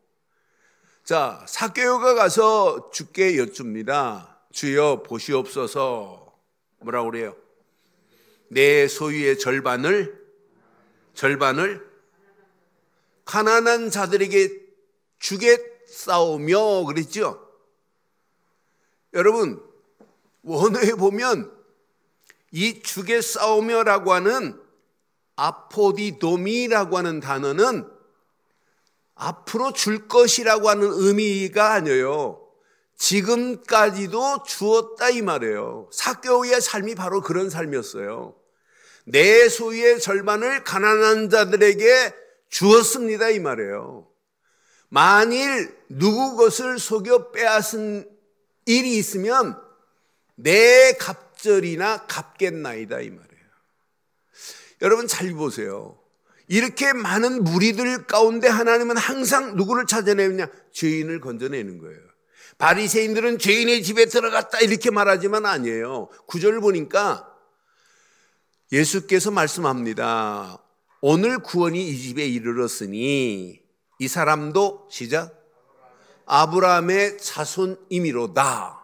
자, 1.03 1.43
사개오가 1.47 2.13
가서 2.13 2.91
주께 2.91 3.37
여쭙니다. 3.39 4.39
주여 4.51 5.03
보시옵소서. 5.03 6.37
뭐라고 6.79 7.09
그래요? 7.09 7.35
내 8.49 8.87
소유의 8.87 9.39
절반을 9.39 10.27
절반을 11.15 11.85
가난한 13.25 13.89
자들에게 13.89 14.49
주겠사오며 15.17 16.85
그랬죠. 16.85 17.43
여러분 19.13 19.63
원어에 20.43 20.91
보면 20.91 21.56
이 22.51 22.81
주겠사오며라고 22.81 24.13
하는 24.13 24.59
아포디도미라고 25.35 26.97
하는 26.97 27.19
단어는 27.19 27.87
앞으로 29.15 29.73
줄 29.73 30.07
것이라고 30.07 30.69
하는 30.69 30.89
의미가 30.91 31.73
아니에요. 31.73 32.43
지금까지도 32.97 34.43
주었다 34.43 35.09
이 35.09 35.21
말이에요. 35.21 35.89
사교의 35.91 36.61
삶이 36.61 36.95
바로 36.95 37.21
그런 37.21 37.49
삶이었어요. 37.49 38.35
내 39.05 39.47
소유의 39.47 40.01
절반을 40.01 40.63
가난한 40.63 41.29
자들에게 41.29 42.13
주었습니다 42.49 43.29
이 43.29 43.39
말이에요. 43.39 44.07
만일 44.89 45.77
누구 45.89 46.35
것을 46.35 46.79
속여 46.79 47.31
빼앗은 47.31 48.09
일이 48.65 48.97
있으면 48.97 49.61
내 50.35 50.93
갑절이나 51.37 52.05
갚겠나이다 52.07 52.99
이 53.01 53.09
말이에요. 53.09 53.27
여러분 54.81 55.07
잘 55.07 55.31
보세요. 55.33 55.97
이렇게 56.47 56.93
많은 56.93 57.43
무리들 57.43 58.07
가운데 58.07 58.47
하나님은 58.47 58.97
항상 58.97 59.55
누구를 59.55 59.85
찾아내느냐? 59.85 60.49
죄인을 60.71 61.19
건져내는 61.19 61.79
거예요. 61.79 61.99
바리새인들은 62.57 63.37
죄인의 63.37 63.83
집에 63.83 64.05
들어갔다 64.05 64.59
이렇게 64.59 64.89
말하지만 64.89 65.45
아니에요. 65.45 66.09
구절을 66.27 66.61
보니까 66.61 67.31
예수께서 68.71 69.31
말씀합니다. 69.31 70.61
오늘 71.01 71.39
구원이 71.39 71.87
이 71.87 72.01
집에 72.01 72.25
이르렀으니 72.25 73.61
이 73.99 74.07
사람도 74.07 74.87
시작 74.91 75.37
아브라함의 76.25 77.19
자손임이로다. 77.19 78.76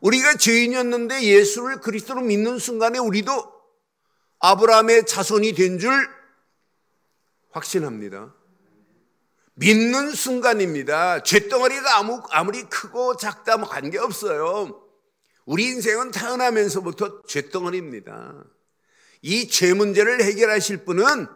우리가 0.00 0.36
죄인이었는데 0.36 1.22
예수를 1.22 1.80
그리스도로 1.80 2.22
믿는 2.22 2.58
순간에 2.58 2.98
우리도 2.98 3.52
아브라함의 4.40 5.06
자손이 5.06 5.52
된 5.54 5.78
줄 5.78 5.90
확신합니다. 7.52 8.34
믿는 9.54 10.12
순간입니다. 10.12 11.22
죄덩어리가 11.22 11.98
아무, 11.98 12.22
아무리 12.30 12.62
크고 12.62 13.16
작다 13.16 13.58
뭐 13.58 13.68
관계없어요. 13.68 14.80
우리 15.44 15.64
인생은 15.64 16.12
태어나면서부터 16.12 17.22
죄덩어리입니다. 17.26 18.44
이 19.22 19.48
죄 19.50 19.74
문제를 19.74 20.22
해결하실 20.22 20.84
분은 20.84 21.26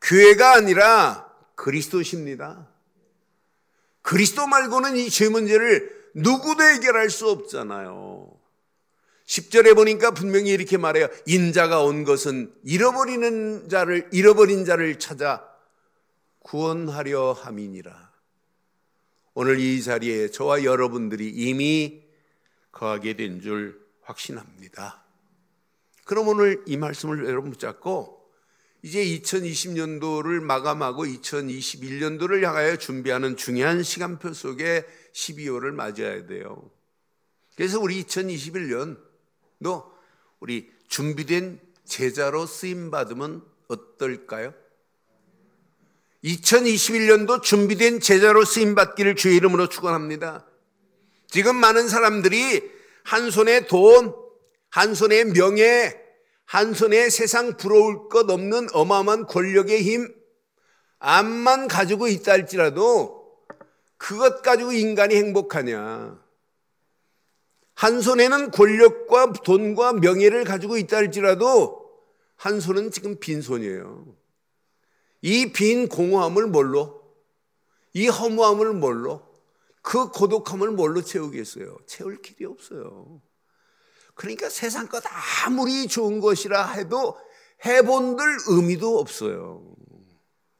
교회가 0.00 0.54
아니라 0.54 1.28
그리스도십니다. 1.56 2.68
그리스도 4.00 4.46
말고는 4.46 4.96
이 4.96 5.10
죄 5.10 5.28
문제를 5.28 5.99
누구도 6.14 6.62
해결할 6.62 7.10
수 7.10 7.28
없잖아요. 7.30 8.38
10절에 9.26 9.74
보니까 9.76 10.10
분명히 10.10 10.50
이렇게 10.50 10.76
말해요. 10.76 11.08
인자가 11.26 11.82
온 11.82 12.04
것은 12.04 12.52
잃어버리는 12.64 13.68
자를, 13.68 14.08
잃어버린 14.12 14.64
자를 14.64 14.98
찾아 14.98 15.46
구원하려 16.40 17.32
함이니라. 17.32 18.10
오늘 19.34 19.60
이 19.60 19.80
자리에 19.82 20.30
저와 20.30 20.64
여러분들이 20.64 21.28
이미 21.30 22.02
거하게 22.72 23.14
된 23.14 23.40
줄 23.40 23.80
확신합니다. 24.02 25.04
그럼 26.04 26.26
오늘 26.28 26.64
이 26.66 26.76
말씀을 26.76 27.24
여러분 27.26 27.50
붙잡고 27.52 28.19
이제 28.82 29.04
2020년도를 29.04 30.40
마감하고 30.40 31.04
2021년도를 31.04 32.42
향하여 32.42 32.76
준비하는 32.76 33.36
중요한 33.36 33.82
시간표 33.82 34.32
속에 34.32 34.86
12월을 35.12 35.72
맞이해야 35.72 36.26
돼요. 36.26 36.70
그래서 37.56 37.78
우리 37.78 38.02
2021년도 38.02 39.90
우리 40.40 40.70
준비된 40.88 41.60
제자로 41.84 42.46
쓰임 42.46 42.90
받으면 42.90 43.44
어떨까요? 43.68 44.54
2021년도 46.24 47.42
준비된 47.42 48.00
제자로 48.00 48.44
쓰임 48.44 48.74
받기를 48.74 49.14
주의 49.16 49.36
이름으로 49.36 49.68
축원합니다. 49.68 50.46
지금 51.28 51.56
많은 51.56 51.88
사람들이 51.88 52.70
한 53.04 53.30
손에 53.30 53.66
돈, 53.66 54.14
한 54.70 54.94
손에 54.94 55.24
명예, 55.24 55.99
한 56.50 56.74
손에 56.74 57.10
세상 57.10 57.56
부러울 57.56 58.08
것 58.08 58.28
없는 58.28 58.66
어마어마한 58.72 59.26
권력의 59.26 59.84
힘, 59.84 60.12
암만 60.98 61.68
가지고 61.68 62.08
있다 62.08 62.32
할지라도 62.32 63.38
그것 63.96 64.42
가지고 64.42 64.72
인간이 64.72 65.14
행복하냐. 65.14 66.20
한 67.74 68.00
손에는 68.00 68.50
권력과 68.50 69.32
돈과 69.44 69.92
명예를 69.92 70.42
가지고 70.42 70.76
있다 70.76 70.96
할지라도 70.96 71.88
한 72.34 72.58
손은 72.58 72.90
지금 72.90 73.20
빈손이에요. 73.20 74.12
이 75.22 75.52
빈 75.52 75.88
공허함을 75.88 76.48
뭘로? 76.48 77.00
이 77.92 78.08
허무함을 78.08 78.72
뭘로? 78.72 79.24
그 79.82 80.08
고독함을 80.08 80.72
뭘로 80.72 81.02
채우겠어요? 81.02 81.78
채울 81.86 82.20
길이 82.20 82.44
없어요. 82.44 83.22
그러니까 84.20 84.50
세상 84.50 84.86
것 84.86 85.02
아무리 85.46 85.88
좋은 85.88 86.20
것이라 86.20 86.72
해도 86.72 87.18
해본들 87.64 88.26
의미도 88.48 88.98
없어요. 88.98 89.62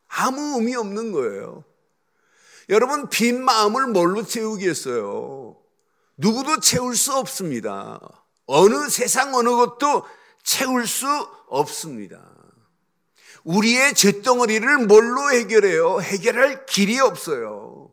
아무 0.08 0.56
의미 0.56 0.74
없는 0.74 1.12
거예요. 1.12 1.64
여러분, 2.70 3.10
빈 3.10 3.44
마음을 3.44 3.88
뭘로 3.88 4.24
채우겠어요? 4.24 5.58
누구도 6.16 6.60
채울 6.60 6.96
수 6.96 7.12
없습니다. 7.12 8.00
어느 8.46 8.88
세상 8.88 9.34
어느 9.34 9.50
것도 9.50 10.06
채울 10.42 10.86
수 10.86 11.06
없습니다. 11.48 12.32
우리의 13.44 13.92
쇳덩어리를 13.92 14.86
뭘로 14.86 15.32
해결해요? 15.32 16.00
해결할 16.00 16.64
길이 16.64 16.98
없어요. 16.98 17.92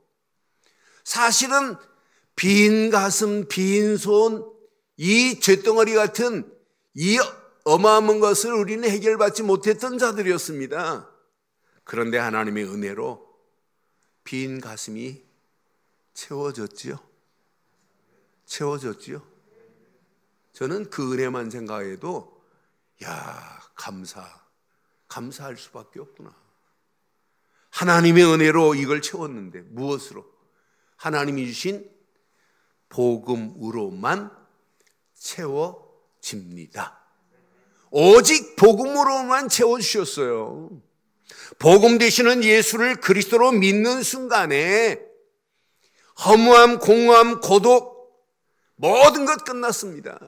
사실은 1.03 1.75
빈 2.38 2.89
가슴, 2.89 3.49
빈 3.49 3.97
손, 3.97 4.56
이 4.97 5.39
쇳덩어리 5.39 5.93
같은 5.93 6.51
이 6.93 7.19
어마어마한 7.63 8.19
것을 8.19 8.53
우리는 8.53 8.89
해결받지 8.89 9.43
못했던 9.43 9.97
자들이었습니다. 9.97 11.10
그런데 11.83 12.17
하나님의 12.17 12.65
은혜로 12.65 13.27
빈 14.23 14.60
가슴이 14.60 15.23
채워졌지요. 16.13 16.99
채워졌지요. 18.45 19.21
저는 20.53 20.89
그 20.89 21.13
은혜만 21.13 21.51
생각해도 21.51 22.41
야 23.03 23.62
감사 23.75 24.27
감사할 25.07 25.57
수밖에 25.57 25.99
없구나. 25.99 26.36
하나님의 27.69 28.25
은혜로 28.25 28.75
이걸 28.75 29.01
채웠는데 29.01 29.62
무엇으로? 29.62 30.25
하나님이 30.95 31.45
주신 31.47 31.89
복음으로만 32.89 34.46
채워집니다. 35.19 36.99
오직 37.91 38.56
복음으로만 38.56 39.49
채워주셨어요. 39.49 40.69
복음 41.60 41.97
되시는 41.97 42.43
예수를 42.43 42.97
그리스도로 42.97 43.51
믿는 43.51 44.03
순간에 44.03 44.99
허무함, 46.25 46.80
공허함, 46.80 47.41
고독, 47.41 47.97
모든 48.75 49.25
것 49.25 49.43
끝났습니다. 49.43 50.19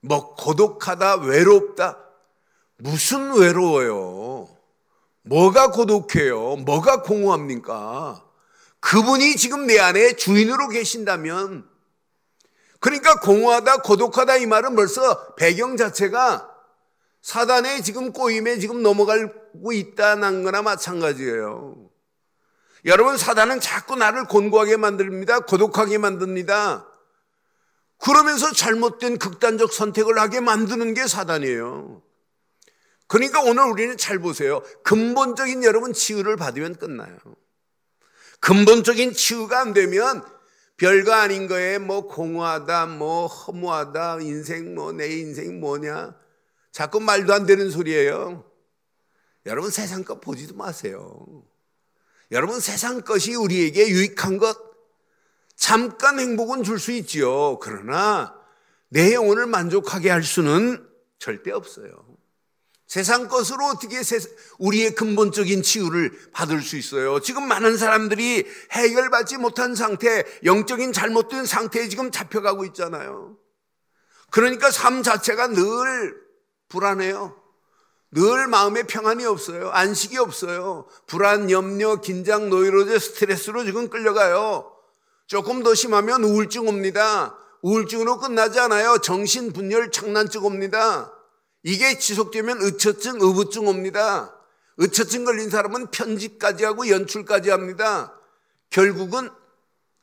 뭐, 0.00 0.34
고독하다, 0.34 1.16
외롭다. 1.16 1.98
무슨 2.76 3.32
외로워요? 3.34 4.48
뭐가 5.22 5.70
고독해요? 5.70 6.56
뭐가 6.56 7.02
공허합니까? 7.02 8.22
그분이 8.80 9.36
지금 9.36 9.66
내 9.66 9.78
안에 9.78 10.16
주인으로 10.16 10.68
계신다면 10.68 11.66
그러니까 12.84 13.18
공허하다, 13.18 13.78
고독하다 13.78 14.36
이 14.36 14.46
말은 14.46 14.76
벌써 14.76 15.34
배경 15.36 15.78
자체가 15.78 16.54
사단의 17.22 17.82
지금 17.82 18.12
꼬임에 18.12 18.58
지금 18.58 18.82
넘어가고 18.82 19.72
있다는 19.72 20.42
거나 20.42 20.60
마찬가지예요. 20.60 21.76
여러분, 22.84 23.16
사단은 23.16 23.60
자꾸 23.60 23.96
나를 23.96 24.26
곤고하게 24.26 24.76
만듭니다. 24.76 25.46
고독하게 25.46 25.96
만듭니다. 25.96 26.86
그러면서 27.96 28.52
잘못된 28.52 29.16
극단적 29.16 29.72
선택을 29.72 30.18
하게 30.18 30.40
만드는 30.40 30.92
게 30.92 31.06
사단이에요. 31.06 32.02
그러니까 33.06 33.40
오늘 33.40 33.62
우리는 33.62 33.96
잘 33.96 34.18
보세요. 34.18 34.62
근본적인 34.82 35.64
여러분 35.64 35.94
치유를 35.94 36.36
받으면 36.36 36.74
끝나요. 36.74 37.16
근본적인 38.40 39.14
치유가 39.14 39.60
안 39.60 39.72
되면 39.72 40.33
별거 40.76 41.12
아닌 41.12 41.46
거에 41.46 41.78
뭐 41.78 42.06
공허하다, 42.08 42.86
뭐 42.86 43.26
허무하다, 43.26 44.20
인생 44.20 44.74
뭐 44.74 44.92
내 44.92 45.08
인생 45.08 45.60
뭐냐. 45.60 46.16
자꾸 46.72 47.00
말도 47.00 47.32
안 47.32 47.46
되는 47.46 47.70
소리예요. 47.70 48.44
여러분 49.46 49.70
세상 49.70 50.02
것 50.04 50.20
보지도 50.20 50.56
마세요. 50.56 51.44
여러분 52.32 52.58
세상 52.60 53.02
것이 53.02 53.34
우리에게 53.34 53.88
유익한 53.88 54.38
것, 54.38 54.56
잠깐 55.54 56.18
행복은 56.18 56.64
줄 56.64 56.78
수 56.78 56.90
있지요. 56.92 57.58
그러나 57.60 58.34
내 58.88 59.14
영혼을 59.14 59.46
만족하게 59.46 60.10
할 60.10 60.22
수는 60.22 60.84
절대 61.18 61.52
없어요. 61.52 62.03
세상 62.86 63.28
것으로 63.28 63.64
어떻게 63.66 64.02
우리의 64.58 64.94
근본적인 64.94 65.62
치유를 65.62 66.30
받을 66.32 66.60
수 66.60 66.76
있어요? 66.76 67.20
지금 67.20 67.48
많은 67.48 67.76
사람들이 67.76 68.46
해결받지 68.72 69.38
못한 69.38 69.74
상태, 69.74 70.24
영적인 70.44 70.92
잘못된 70.92 71.46
상태에 71.46 71.88
지금 71.88 72.10
잡혀가고 72.10 72.64
있잖아요. 72.66 73.36
그러니까 74.30 74.70
삶 74.70 75.02
자체가 75.02 75.48
늘 75.48 76.14
불안해요. 76.68 77.40
늘 78.10 78.46
마음에 78.46 78.84
평안이 78.84 79.24
없어요. 79.24 79.70
안식이 79.70 80.18
없어요. 80.18 80.86
불안, 81.06 81.50
염려, 81.50 82.00
긴장, 82.00 82.48
노이로제, 82.50 82.98
스트레스로 82.98 83.64
지금 83.64 83.88
끌려가요. 83.88 84.70
조금 85.26 85.62
더 85.62 85.74
심하면 85.74 86.22
우울증 86.22 86.68
옵니다. 86.68 87.36
우울증으로 87.62 88.18
끝나지 88.18 88.60
않아요. 88.60 88.98
정신 88.98 89.52
분열, 89.52 89.90
장난증 89.90 90.44
옵니다. 90.44 91.13
이게 91.64 91.98
지속되면 91.98 92.60
의처증, 92.60 93.20
의부증 93.20 93.66
옵니다. 93.66 94.38
의처증 94.76 95.24
걸린 95.24 95.48
사람은 95.48 95.90
편집까지 95.90 96.62
하고 96.64 96.88
연출까지 96.88 97.48
합니다. 97.48 98.20
결국은 98.68 99.30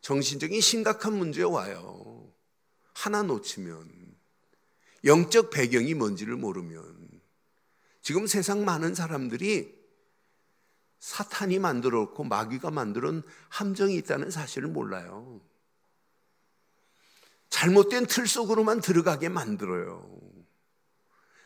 정신적인 0.02 0.60
심각한 0.60 1.14
문제에 1.14 1.44
와요. 1.44 2.34
하나 2.94 3.22
놓치면 3.22 3.90
영적 5.06 5.52
배경이 5.52 5.94
뭔지를 5.94 6.36
모르면 6.36 7.22
지금 8.02 8.26
세상 8.26 8.66
많은 8.66 8.96
사람들이 8.96 9.80
사탄이 11.00 11.60
만들었고 11.60 12.24
마귀가 12.24 12.72
만들은 12.72 13.22
함정이 13.50 13.96
있다는 13.98 14.32
사실을 14.32 14.68
몰라요. 14.68 15.42
잘못된 17.50 18.08
틀 18.08 18.28
속으로만 18.28 18.82
들어가게 18.82 19.30
만들어요. 19.30 20.21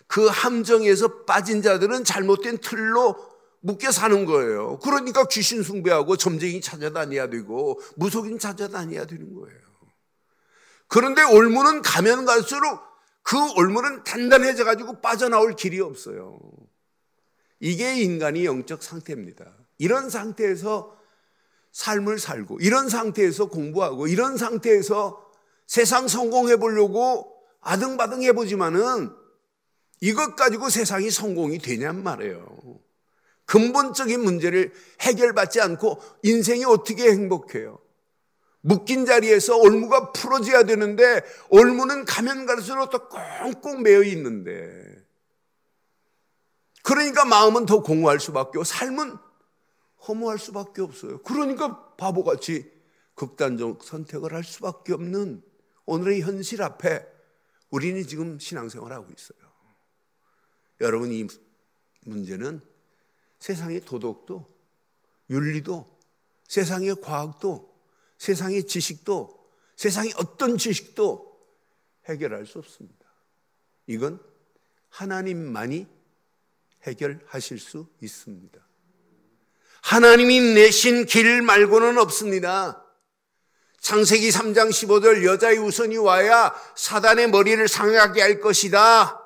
그 0.07 0.27
함정에서 0.27 1.23
빠진 1.25 1.61
자들은 1.61 2.03
잘못된 2.03 2.59
틀로 2.59 3.15
묶여 3.61 3.91
사는 3.91 4.25
거예요. 4.25 4.77
그러니까 4.79 5.25
귀신 5.25 5.63
숭배하고 5.63 6.17
점쟁이 6.17 6.61
찾아다녀야 6.61 7.29
되고 7.29 7.79
무속인 7.95 8.37
찾아다녀야 8.37 9.05
되는 9.05 9.33
거예요. 9.33 9.59
그런데 10.87 11.23
올무는 11.23 11.81
가면 11.81 12.25
갈수록 12.25 12.79
그 13.23 13.37
올무는 13.57 14.03
단단해져 14.03 14.65
가지고 14.65 15.01
빠져나올 15.01 15.55
길이 15.55 15.81
없어요. 15.81 16.39
이게 17.59 17.95
인간이 17.95 18.45
영적 18.45 18.83
상태입니다. 18.83 19.45
이런 19.79 20.11
상태에서 20.11 20.95
삶을 21.71 22.19
살고 22.19 22.59
이런 22.61 22.87
상태에서 22.87 23.47
공부하고 23.47 24.07
이런 24.07 24.37
상태에서 24.37 25.25
세상 25.65 26.07
성공해 26.07 26.57
보려고 26.57 27.35
아등바등 27.61 28.21
해보지만은 28.23 29.11
이것 30.01 30.35
가지고 30.35 30.69
세상이 30.69 31.09
성공이 31.09 31.59
되냔 31.59 32.03
말이에요. 32.03 32.79
근본적인 33.45 34.21
문제를 34.21 34.73
해결받지 35.01 35.61
않고 35.61 36.01
인생이 36.23 36.65
어떻게 36.65 37.11
행복해요? 37.11 37.79
묶인 38.61 39.05
자리에서 39.05 39.57
올무가 39.57 40.11
풀어져야 40.11 40.63
되는데 40.63 41.21
올무는 41.49 42.03
가면 42.05 42.47
갈수록 42.47 42.89
더 42.89 43.07
꽁꽁 43.07 43.83
매여 43.83 44.01
있는데 44.03 45.05
그러니까 46.81 47.25
마음은 47.25 47.67
더 47.67 47.83
공허할 47.83 48.19
수밖에 48.19 48.57
없고 48.57 48.63
삶은 48.63 49.17
허무할 50.07 50.39
수밖에 50.39 50.81
없어요. 50.81 51.21
그러니까 51.23 51.95
바보같이 51.95 52.71
극단적 53.15 53.83
선택을 53.83 54.33
할 54.33 54.43
수밖에 54.43 54.93
없는 54.93 55.43
오늘의 55.85 56.21
현실 56.21 56.61
앞에 56.61 57.05
우리는 57.69 58.05
지금 58.07 58.39
신앙생활하고 58.39 59.07
있어요. 59.15 59.44
여러분 60.81 61.11
이 61.11 61.27
문제는 62.01 62.61
세상의 63.39 63.81
도덕도 63.81 64.47
윤리도 65.29 65.99
세상의 66.47 66.95
과학도 67.01 67.73
세상의 68.17 68.67
지식도 68.67 69.45
세상의 69.75 70.13
어떤 70.17 70.57
지식도 70.57 71.35
해결할 72.05 72.45
수 72.45 72.59
없습니다. 72.59 73.05
이건 73.87 74.19
하나님만이 74.89 75.87
해결하실 76.83 77.59
수 77.59 77.87
있습니다. 78.01 78.65
하나님이 79.81 80.53
내신 80.53 81.05
길 81.05 81.41
말고는 81.41 81.97
없습니다. 81.97 82.83
창세기 83.79 84.29
3장 84.29 84.69
15절 84.69 85.23
여자의 85.25 85.59
우선이 85.59 85.97
와야 85.97 86.53
사단의 86.75 87.29
머리를 87.29 87.67
상하게 87.67 88.21
할 88.21 88.39
것이다. 88.39 89.24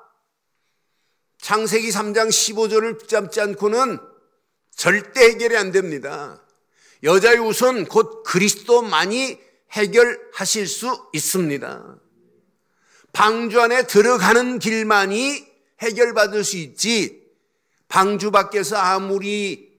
창세기 1.40 1.88
3장 1.88 2.28
15절을 2.28 2.98
붙잡지 2.98 3.40
않고는 3.40 3.98
절대 4.74 5.24
해결이 5.24 5.56
안 5.56 5.72
됩니다. 5.72 6.42
여자의 7.02 7.38
우선 7.38 7.86
곧 7.86 8.22
그리스도만이 8.24 9.38
해결하실 9.72 10.66
수 10.66 11.08
있습니다. 11.12 11.96
방주 13.12 13.60
안에 13.60 13.86
들어가는 13.86 14.58
길만이 14.58 15.46
해결받을 15.80 16.44
수 16.44 16.56
있지 16.58 17.22
방주 17.88 18.30
밖에서 18.30 18.76
아무리 18.76 19.70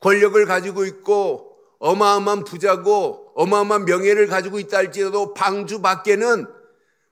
권력을 0.00 0.44
가지고 0.46 0.84
있고 0.86 1.58
어마어마한 1.78 2.44
부자고 2.44 3.32
어마어마한 3.36 3.84
명예를 3.84 4.26
가지고 4.26 4.58
있다 4.58 4.78
할지라도 4.78 5.34
방주 5.34 5.82
밖에는 5.82 6.46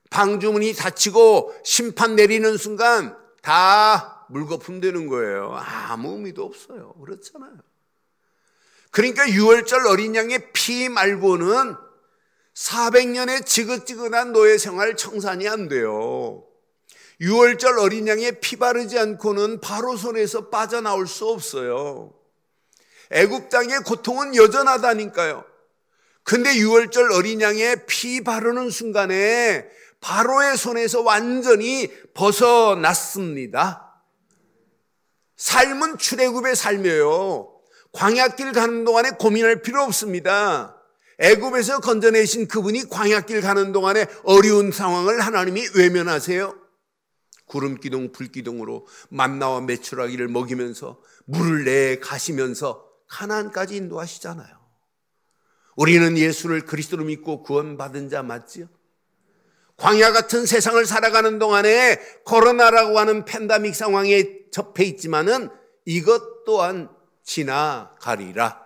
방주문이 0.09 0.73
닫히고 0.73 1.53
심판 1.63 2.15
내리는 2.15 2.57
순간 2.57 3.20
다 3.41 4.25
물거품 4.29 4.79
되는 4.79 5.07
거예요. 5.07 5.55
아무 5.55 6.13
의미도 6.13 6.43
없어요. 6.43 6.93
그렇잖아요. 6.93 7.57
그러니까 8.91 9.25
6월절 9.25 9.87
어린 9.87 10.15
양의 10.15 10.51
피 10.53 10.89
말고는 10.89 11.75
400년의 12.53 13.45
지긋지긋한 13.45 14.33
노예 14.33 14.57
생활 14.57 14.95
청산이 14.95 15.47
안 15.47 15.67
돼요. 15.67 16.45
6월절 17.21 17.79
어린 17.79 18.07
양의 18.07 18.39
피 18.41 18.57
바르지 18.57 18.97
않고는 18.97 19.61
바로 19.61 19.95
손에서 19.95 20.49
빠져나올 20.49 21.07
수 21.07 21.27
없어요. 21.27 22.13
애굽 23.11 23.49
땅의 23.49 23.81
고통은 23.81 24.35
여전하다니까요. 24.35 25.45
근데 26.23 26.53
6월절 26.55 27.13
어린 27.13 27.41
양의 27.41 27.85
피 27.85 28.21
바르는 28.23 28.69
순간에 28.69 29.67
바로의 30.01 30.57
손에서 30.57 31.01
완전히 31.01 31.89
벗어났습니다. 32.13 34.03
삶은 35.37 35.97
출애굽의 35.97 36.55
삶이에요. 36.55 37.61
광야길 37.93 38.51
가는 38.51 38.83
동안에 38.83 39.11
고민할 39.11 39.61
필요 39.61 39.83
없습니다. 39.83 40.77
애굽에서 41.19 41.79
건져내신 41.79 42.47
그분이 42.47 42.89
광야길 42.89 43.41
가는 43.41 43.71
동안에 43.71 44.07
어려운 44.23 44.71
상황을 44.71 45.21
하나님이 45.21 45.67
외면하세요. 45.75 46.59
구름 47.45 47.79
기둥, 47.79 48.11
불 48.11 48.31
기둥으로 48.31 48.87
만나와 49.09 49.61
메추라기를 49.61 50.29
먹이면서 50.29 50.99
물을 51.25 51.65
내 51.65 51.99
가시면서 51.99 52.87
가나안까지 53.07 53.75
인도하시잖아요. 53.75 54.61
우리는 55.75 56.17
예수를 56.17 56.65
그리스도로 56.65 57.03
믿고 57.03 57.43
구원받은 57.43 58.09
자 58.09 58.23
맞지요? 58.23 58.67
광야 59.77 60.11
같은 60.11 60.45
세상을 60.45 60.85
살아가는 60.85 61.39
동안에 61.39 61.99
코로나라고 62.25 62.99
하는 62.99 63.25
팬데믹 63.25 63.75
상황에 63.75 64.41
접해 64.51 64.83
있지만은 64.85 65.49
이것 65.85 66.43
또한 66.45 66.89
지나가리라. 67.23 68.61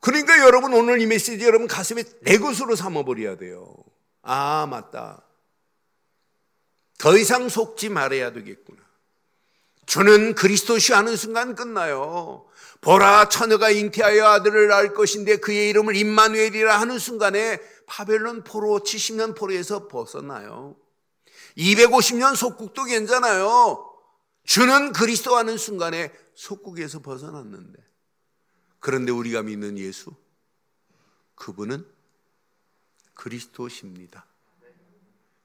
그러니까 0.00 0.38
여러분 0.40 0.74
오늘 0.74 1.00
이 1.00 1.06
메시지 1.06 1.44
여러분 1.44 1.66
가슴에 1.66 2.04
내 2.22 2.38
것으로 2.38 2.76
삼아버려야 2.76 3.36
돼요. 3.36 3.74
아, 4.22 4.66
맞다. 4.68 5.22
더 6.98 7.16
이상 7.16 7.48
속지 7.48 7.88
말아야 7.88 8.32
되겠구나. 8.32 8.82
주는 9.86 10.34
그리스도시 10.34 10.92
하는 10.92 11.16
순간 11.16 11.54
끝나요. 11.54 12.46
보라 12.80 13.28
처녀가 13.28 13.70
잉태하여 13.70 14.26
아들을 14.26 14.68
낳을 14.68 14.94
것인데 14.94 15.36
그의 15.36 15.70
이름을 15.70 15.96
임마누엘이라 15.96 16.78
하는 16.78 16.98
순간에 16.98 17.58
바벨론 17.86 18.44
포로 18.44 18.80
70년 18.80 19.36
포로에서 19.36 19.88
벗어나요. 19.88 20.76
250년 21.56 22.36
속국도 22.36 22.84
괜찮아요. 22.84 23.90
주는 24.44 24.92
그리스도 24.92 25.36
하는 25.36 25.56
순간에 25.56 26.12
속국에서 26.34 27.00
벗어났는데 27.00 27.82
그런데 28.80 29.12
우리가 29.12 29.42
믿는 29.42 29.78
예수 29.78 30.14
그분은 31.34 31.86
그리스도십니다. 33.14 34.26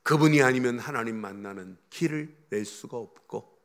그분이 0.03 0.41
아니면 0.41 0.79
하나님 0.79 1.15
만나는 1.17 1.77
길을 1.89 2.35
낼 2.49 2.65
수가 2.65 2.97
없고 2.97 3.57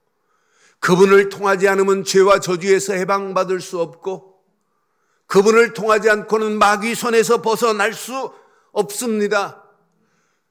그분을 0.78 1.30
통하지 1.30 1.66
않으면 1.68 2.04
죄와 2.04 2.40
저주에서 2.40 2.92
해방받을 2.92 3.60
수 3.60 3.80
없고 3.80 4.44
그분을 5.26 5.72
통하지 5.72 6.10
않고는 6.10 6.58
마귀 6.58 6.94
손에서 6.94 7.40
벗어날 7.40 7.94
수 7.94 8.32
없습니다. 8.74 9.64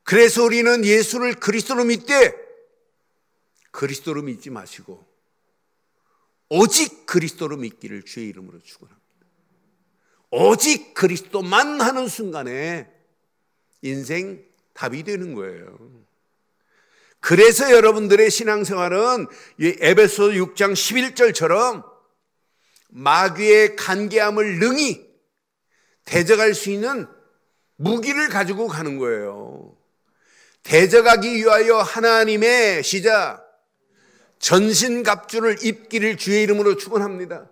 그래서 0.04 0.44
우리는 0.44 0.84
예수를 0.84 1.36
그리스도로 1.36 1.86
믿되 1.86 2.34
그리스도로 3.72 4.22
믿지 4.22 4.50
마시고 4.50 5.06
오직 6.50 7.06
그리스도로 7.06 7.58
믿기를 7.58 8.04
주의 8.04 8.28
이름으로 8.30 8.62
축원합니다. 8.62 9.04
오직 10.32 10.94
그리스도만 10.94 11.82
하는 11.82 12.08
순간에 12.08 12.92
인생 13.82 14.44
답이 14.74 15.04
되는 15.04 15.36
거예요. 15.36 15.78
그래서 17.20 17.72
여러분들의 17.72 18.30
신앙생활은 18.30 19.28
에베소 19.60 20.32
6장 20.32 20.74
11절처럼 20.74 21.86
마귀의 22.90 23.76
간계함을 23.76 24.60
능히 24.60 25.08
대적할 26.06 26.54
수 26.54 26.70
있는 26.70 27.08
무기를 27.76 28.30
가지고 28.30 28.68
가는 28.68 28.98
거예요. 28.98 29.76
대적하기 30.64 31.36
위하여 31.36 31.78
하나님의 31.78 32.84
시작 32.84 33.44
전신갑주를 34.40 35.64
입기를 35.64 36.18
주의 36.18 36.44
이름으로 36.44 36.78
축원합니다. 36.78 37.50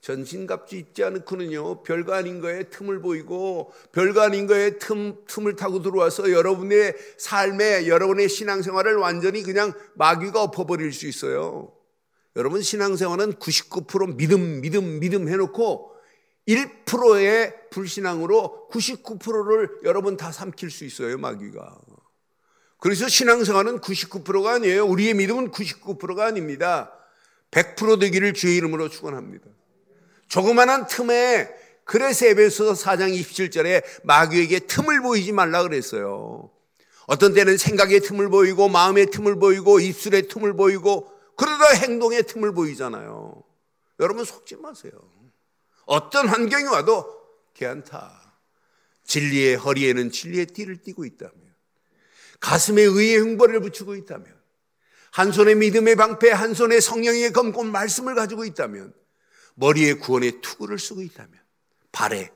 전신갑주 0.00 0.76
입지 0.76 1.02
않고는요 1.02 1.82
별거 1.82 2.14
아닌 2.14 2.40
거에 2.40 2.64
틈을 2.64 3.00
보이고 3.00 3.72
별거 3.90 4.20
아닌 4.20 4.46
거에 4.46 4.78
틈 4.78 5.16
틈을 5.26 5.56
타고 5.56 5.82
들어와서 5.82 6.30
여러분의 6.30 6.94
삶에 7.18 7.88
여러분의 7.88 8.28
신앙생활을 8.28 8.96
완전히 8.98 9.42
그냥 9.42 9.72
마귀가 9.94 10.42
엎어버릴 10.44 10.92
수 10.92 11.08
있어요. 11.08 11.72
여러분 12.36 12.62
신앙생활은 12.62 13.34
99% 13.34 14.16
믿음 14.16 14.60
믿음 14.60 15.00
믿음 15.00 15.28
해놓고 15.28 15.95
1%의 16.48 17.54
불신앙으로 17.70 18.68
99%를 18.70 19.80
여러분 19.84 20.16
다 20.16 20.30
삼킬 20.30 20.70
수 20.70 20.84
있어요 20.84 21.18
마귀가. 21.18 21.78
그래서 22.78 23.08
신앙생활은 23.08 23.80
99%가 23.80 24.54
아니에요. 24.54 24.86
우리의 24.86 25.14
믿음은 25.14 25.50
99%가 25.50 26.26
아닙니다. 26.26 26.92
100% 27.50 28.00
되기를 28.00 28.34
주의 28.34 28.56
이름으로 28.56 28.88
축원합니다. 28.88 29.46
조그마한 30.28 30.86
틈에 30.86 31.48
그래서 31.84 32.26
에베소 32.26 32.72
4장 32.72 33.14
27절에 33.18 33.82
마귀에게 34.04 34.60
틈을 34.60 35.00
보이지 35.00 35.32
말라 35.32 35.62
그랬어요. 35.62 36.50
어떤 37.06 37.32
때는 37.32 37.56
생각의 37.56 38.00
틈을 38.00 38.28
보이고 38.28 38.68
마음의 38.68 39.06
틈을 39.06 39.38
보이고 39.38 39.78
입술의 39.78 40.28
틈을 40.28 40.54
보이고 40.54 41.10
그러다 41.36 41.74
행동의 41.74 42.24
틈을 42.24 42.52
보이잖아요. 42.52 43.42
여러분 44.00 44.24
속지 44.24 44.56
마세요. 44.56 44.92
어떤 45.86 46.28
환경이 46.28 46.64
와도 46.64 47.06
괜찮다. 47.54 48.22
진리의 49.04 49.56
허리에는 49.56 50.10
진리의 50.10 50.46
띠를 50.46 50.82
띠고 50.82 51.04
있다면 51.04 51.46
가슴에 52.40 52.82
의의 52.82 53.20
흉벌을 53.20 53.60
붙이고 53.60 53.94
있다면, 53.94 54.26
한 55.10 55.32
손에 55.32 55.54
믿음의 55.54 55.96
방패, 55.96 56.30
한 56.30 56.54
손에 56.54 56.80
성령의 56.80 57.32
검고 57.32 57.64
말씀을 57.64 58.14
가지고 58.14 58.44
있다면, 58.44 58.94
머리에 59.54 59.94
구원의 59.94 60.40
투구를 60.42 60.78
쓰고 60.78 61.02
있다면, 61.02 61.40
발에 61.92 62.30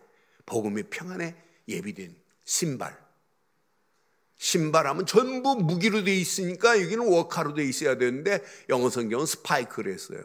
복음의 0.47 0.85
평안에 0.91 1.37
예비된 1.69 2.17
신발. 2.45 2.99
신발하면 4.39 5.05
전부 5.05 5.55
무기로 5.55 6.03
되어 6.03 6.15
있으니까 6.15 6.81
여기는 6.81 7.07
워카로 7.07 7.53
되어 7.53 7.65
있어야 7.65 7.99
되는데 7.99 8.43
영어 8.71 8.89
성경은 8.89 9.27
스파이크를 9.27 9.93
했어요. 9.93 10.23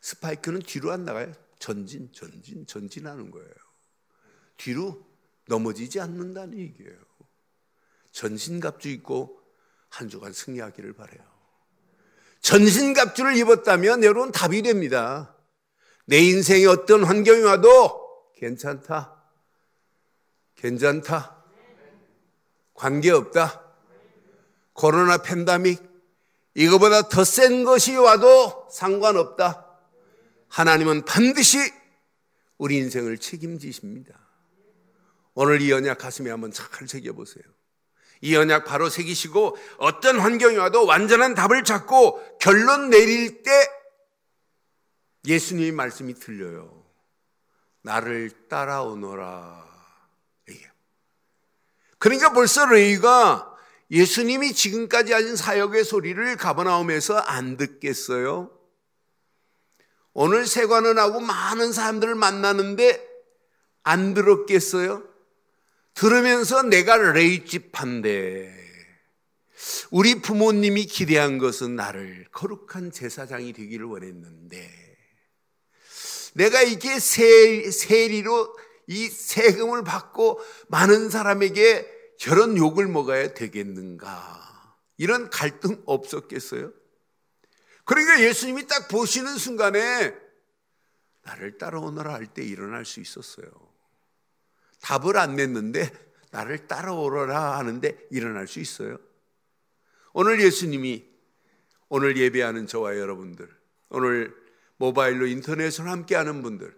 스파이크는 0.00 0.60
뒤로 0.60 0.92
안 0.92 1.04
나가요. 1.04 1.32
전진, 1.58 2.10
전진, 2.12 2.66
전진하는 2.66 3.30
거예요. 3.30 3.54
뒤로 4.56 5.04
넘어지지 5.46 6.00
않는다는 6.00 6.58
얘기예요. 6.58 6.96
전신갑주 8.12 8.88
입고 8.88 9.40
한 9.88 10.08
주간 10.08 10.32
승리하기를 10.32 10.94
바래요. 10.94 11.22
전신갑주를 12.40 13.36
입었다면 13.36 14.04
여러분 14.04 14.30
답이 14.30 14.62
됩니다. 14.62 15.34
내 16.06 16.18
인생에 16.18 16.66
어떤 16.66 17.04
환경이 17.04 17.42
와도 17.42 18.30
괜찮다. 18.36 19.22
괜찮다. 20.56 21.44
관계없다. 22.74 23.62
코로나 24.72 25.18
팬데믹 25.18 25.82
이거보다 26.54 27.08
더 27.08 27.24
센 27.24 27.64
것이 27.64 27.96
와도 27.96 28.68
상관없다. 28.70 29.63
하나님은 30.54 31.04
반드시 31.04 31.58
우리 32.58 32.76
인생을 32.76 33.18
책임지십니다. 33.18 34.16
오늘 35.34 35.60
이 35.60 35.72
언약 35.72 35.98
가슴에 35.98 36.30
한번 36.30 36.52
잘 36.52 36.86
새겨보세요. 36.86 37.42
이 38.20 38.36
언약 38.36 38.64
바로 38.64 38.88
새기시고 38.88 39.56
어떤 39.78 40.20
환경이 40.20 40.56
와도 40.56 40.86
완전한 40.86 41.34
답을 41.34 41.64
찾고 41.64 42.38
결론 42.38 42.88
내릴 42.88 43.42
때 43.42 43.50
예수님의 45.26 45.72
말씀이 45.72 46.14
들려요. 46.14 46.84
나를 47.82 48.30
따라오너라. 48.48 49.64
그러니까 51.98 52.32
벌써 52.32 52.64
레이가 52.66 53.56
예수님이 53.90 54.52
지금까지 54.52 55.14
하신 55.14 55.34
사역의 55.34 55.82
소리를 55.82 56.36
가버나움에서 56.36 57.18
안 57.18 57.56
듣겠어요? 57.56 58.63
오늘 60.14 60.46
세관을 60.46 60.96
하고 60.98 61.20
많은 61.20 61.72
사람들을 61.72 62.14
만나는데 62.14 63.04
안 63.82 64.14
들었겠어요? 64.14 65.02
들으면서 65.94 66.62
내가 66.62 66.96
레이집한데 66.96 68.64
우리 69.90 70.20
부모님이 70.20 70.86
기대한 70.86 71.38
것은 71.38 71.76
나를 71.76 72.26
거룩한 72.32 72.92
제사장이 72.92 73.52
되기를 73.52 73.86
원했는데 73.86 74.70
내가 76.34 76.62
이게 76.62 76.98
세, 76.98 77.70
세리로 77.70 78.56
이 78.86 79.08
세금을 79.08 79.82
받고 79.84 80.40
많은 80.68 81.10
사람에게 81.10 81.86
저런 82.18 82.56
욕을 82.56 82.86
먹어야 82.86 83.34
되겠는가? 83.34 84.76
이런 84.96 85.30
갈등 85.30 85.82
없었겠어요? 85.86 86.72
그러니까 87.84 88.20
예수님이 88.22 88.66
딱 88.66 88.88
보시는 88.88 89.36
순간에 89.38 90.14
나를 91.22 91.58
따라오너라 91.58 92.14
할 92.14 92.26
때 92.26 92.42
일어날 92.42 92.84
수 92.84 93.00
있었어요. 93.00 93.46
답을 94.80 95.16
안 95.16 95.36
냈는데 95.36 95.90
나를 96.30 96.66
따라오너라 96.66 97.58
하는데 97.58 98.06
일어날 98.10 98.46
수 98.46 98.60
있어요. 98.60 98.98
오늘 100.12 100.40
예수님이 100.40 101.12
오늘 101.88 102.16
예배하는 102.16 102.66
저와 102.66 102.98
여러분들, 102.98 103.48
오늘 103.90 104.34
모바일로 104.76 105.26
인터넷으로 105.26 105.88
함께하는 105.90 106.42
분들, 106.42 106.76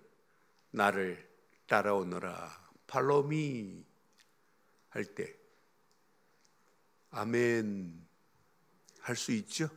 나를 0.73 1.27
따라오너라, 1.67 2.71
팔로미 2.87 3.85
할 4.91 5.05
때 5.15 5.35
아멘 7.11 8.07
할 9.01 9.17
수 9.17 9.33
있죠? 9.33 9.69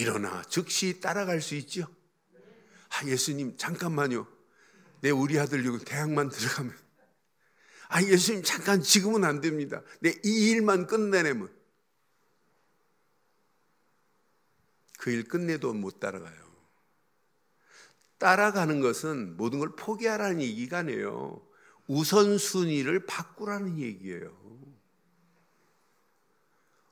일어나 0.00 0.42
즉시 0.44 1.00
따라갈 1.00 1.40
수 1.40 1.54
있죠? 1.56 1.86
아, 2.90 3.06
예수님 3.06 3.56
잠깐만요. 3.56 4.26
내 5.00 5.10
우리 5.10 5.38
아들 5.38 5.64
이거 5.64 5.78
대학만 5.78 6.28
들어가면 6.28 6.76
아 7.88 8.02
예수님 8.02 8.42
잠깐 8.42 8.82
지금은 8.82 9.24
안 9.24 9.40
됩니다. 9.40 9.82
내 10.00 10.10
이 10.24 10.50
일만 10.50 10.86
끝내내면 10.86 11.54
그 14.98 15.10
일 15.10 15.24
끝내도 15.28 15.72
못 15.72 16.00
따라가요. 16.00 16.46
따라가는 18.18 18.80
것은 18.80 19.36
모든 19.36 19.58
걸 19.60 19.76
포기하라는 19.76 20.40
얘기가 20.40 20.78
아니에요. 20.78 21.46
우선순위를 21.86 23.06
바꾸라는 23.06 23.78
얘기예요. 23.78 24.34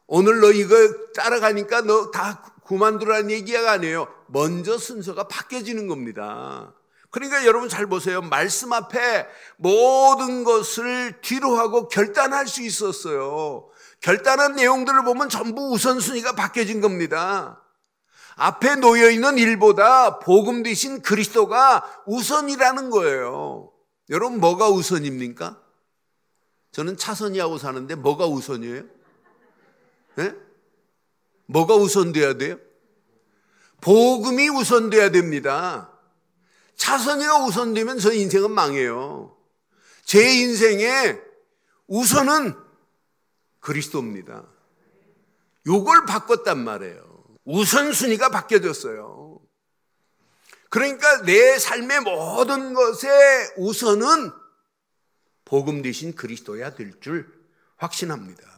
오늘 0.06 0.40
너 0.40 0.52
이거 0.52 0.76
따라가니까 1.14 1.82
너 1.82 2.10
다 2.10 2.54
그만두라는 2.66 3.30
얘기가 3.30 3.70
아니에요. 3.72 4.08
먼저 4.26 4.78
순서가 4.78 5.28
바뀌어지는 5.28 5.86
겁니다. 5.86 6.74
그러니까 7.10 7.46
여러분 7.46 7.68
잘 7.68 7.86
보세요. 7.86 8.22
말씀 8.22 8.72
앞에 8.72 9.26
모든 9.56 10.42
것을 10.42 11.20
뒤로 11.20 11.56
하고 11.56 11.88
결단할 11.88 12.48
수 12.48 12.62
있었어요. 12.62 13.68
결단한 14.00 14.56
내용들을 14.56 15.04
보면 15.04 15.28
전부 15.28 15.70
우선순위가 15.72 16.32
바뀌어진 16.34 16.80
겁니다. 16.80 17.62
앞에 18.36 18.76
놓여 18.76 19.10
있는 19.10 19.38
일보다 19.38 20.18
복음 20.18 20.64
되신 20.64 21.02
그리스도가 21.02 22.02
우선이라는 22.06 22.90
거예요. 22.90 23.70
여러분 24.10 24.40
뭐가 24.40 24.68
우선입니까? 24.70 25.60
저는 26.72 26.96
차선이하고 26.96 27.58
사는데 27.58 27.94
뭐가 27.94 28.26
우선이에요? 28.26 28.82
네? 30.16 30.34
뭐가 31.46 31.74
우선돼야 31.76 32.34
돼요? 32.34 32.58
복음이 33.80 34.48
우선돼야 34.48 35.10
됩니다. 35.10 35.90
차선이가 36.76 37.44
우선되면 37.44 37.98
저 37.98 38.12
인생은 38.12 38.50
망해요. 38.50 39.36
제 40.04 40.40
인생의 40.40 41.20
우선은 41.86 42.54
그리스도입니다. 43.60 44.46
요걸 45.66 46.06
바꿨단 46.06 46.62
말이에요. 46.62 47.24
우선순위가 47.44 48.30
바뀌어졌어요. 48.30 49.40
그러니까 50.70 51.22
내 51.22 51.58
삶의 51.58 52.00
모든 52.00 52.74
것의 52.74 53.54
우선은 53.56 54.32
복음 55.44 55.82
대신 55.82 56.14
그리스도야 56.14 56.74
될 56.74 56.98
줄 57.00 57.32
확신합니다. 57.76 58.53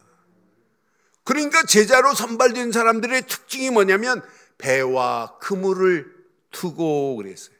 그러니까 1.27 1.63
제자로 1.63 2.13
선발된 2.13 2.71
사람들의 2.71 3.27
특징이 3.27 3.69
뭐냐면 3.69 4.23
배와 4.57 5.37
그물을 5.39 6.09
투고 6.51 7.17
그랬어요. 7.17 7.53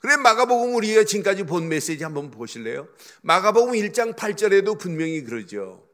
그래 0.00 0.16
마가복음 0.16 0.74
우리가 0.74 1.04
지금까지 1.04 1.44
본 1.44 1.68
메시지 1.68 2.02
한번 2.02 2.32
보실래요? 2.32 2.88
마가복음 3.22 3.74
1장 3.74 4.16
8절에도 4.16 4.80
분명히 4.80 5.22
그러죠. 5.22 5.88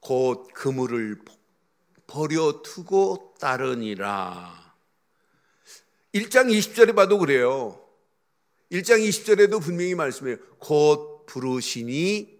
곧 0.00 0.48
그물을 0.52 1.18
버려 2.06 2.60
두고 2.60 3.34
따르니라. 3.40 4.74
1장 6.14 6.50
20절에 6.50 6.94
봐도 6.94 7.18
그래요. 7.18 7.82
1장 8.70 9.00
20절에도 9.02 9.62
분명히 9.62 9.94
말씀해요. 9.94 10.36
곧 10.58 11.24
부르시니 11.24 12.38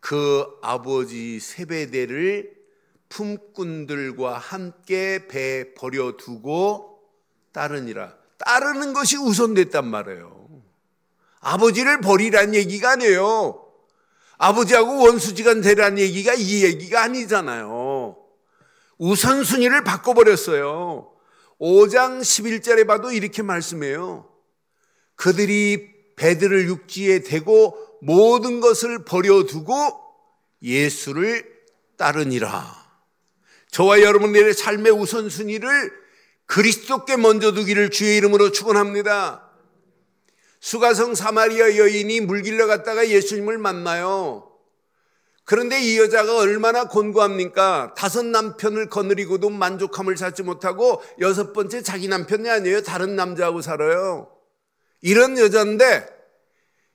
그 0.00 0.46
아버지 0.62 1.38
세배대를 1.38 2.59
품꾼들과 3.10 4.38
함께 4.38 5.26
배 5.28 5.74
버려두고 5.74 7.00
따르니라. 7.52 8.14
따르는 8.38 8.94
것이 8.94 9.18
우선됐단 9.18 9.86
말이에요. 9.86 10.48
아버지를 11.40 12.00
버리란 12.00 12.54
얘기가 12.54 12.92
아니에요. 12.92 13.66
아버지하고 14.38 15.02
원수지간 15.02 15.60
되란 15.60 15.98
얘기가 15.98 16.32
이 16.34 16.64
얘기가 16.64 17.02
아니잖아요. 17.02 18.16
우선순위를 18.96 19.84
바꿔버렸어요. 19.84 21.12
5장 21.60 22.20
11절에 22.20 22.86
봐도 22.86 23.12
이렇게 23.12 23.42
말씀해요. 23.42 24.30
그들이 25.16 25.90
배들을 26.16 26.68
육지에 26.68 27.22
대고 27.22 27.76
모든 28.00 28.60
것을 28.60 29.04
버려두고 29.04 29.74
예수를 30.62 31.44
따르니라. 31.98 32.79
저와 33.70 34.02
여러분들의 34.02 34.52
삶의 34.54 34.92
우선순위를 34.92 35.92
그리스도께 36.46 37.16
먼저 37.16 37.52
두기를 37.52 37.90
주의 37.90 38.16
이름으로 38.16 38.50
축원합니다. 38.50 39.48
수가성 40.60 41.14
사마리아 41.14 41.76
여인이 41.76 42.20
물길러 42.20 42.66
갔다가 42.66 43.08
예수님을 43.08 43.58
만나요. 43.58 44.46
그런데 45.44 45.80
이 45.80 45.98
여자가 45.98 46.38
얼마나 46.38 46.84
곤고합니까? 46.84 47.94
다섯 47.96 48.24
남편을 48.24 48.88
거느리고도 48.88 49.50
만족함을 49.50 50.14
찾지 50.14 50.42
못하고 50.42 51.02
여섯 51.20 51.52
번째 51.52 51.82
자기 51.82 52.08
남편이 52.08 52.48
아니에요. 52.48 52.82
다른 52.82 53.16
남자하고 53.16 53.62
살아요. 53.62 54.30
이런 55.00 55.38
여자인데 55.38 56.06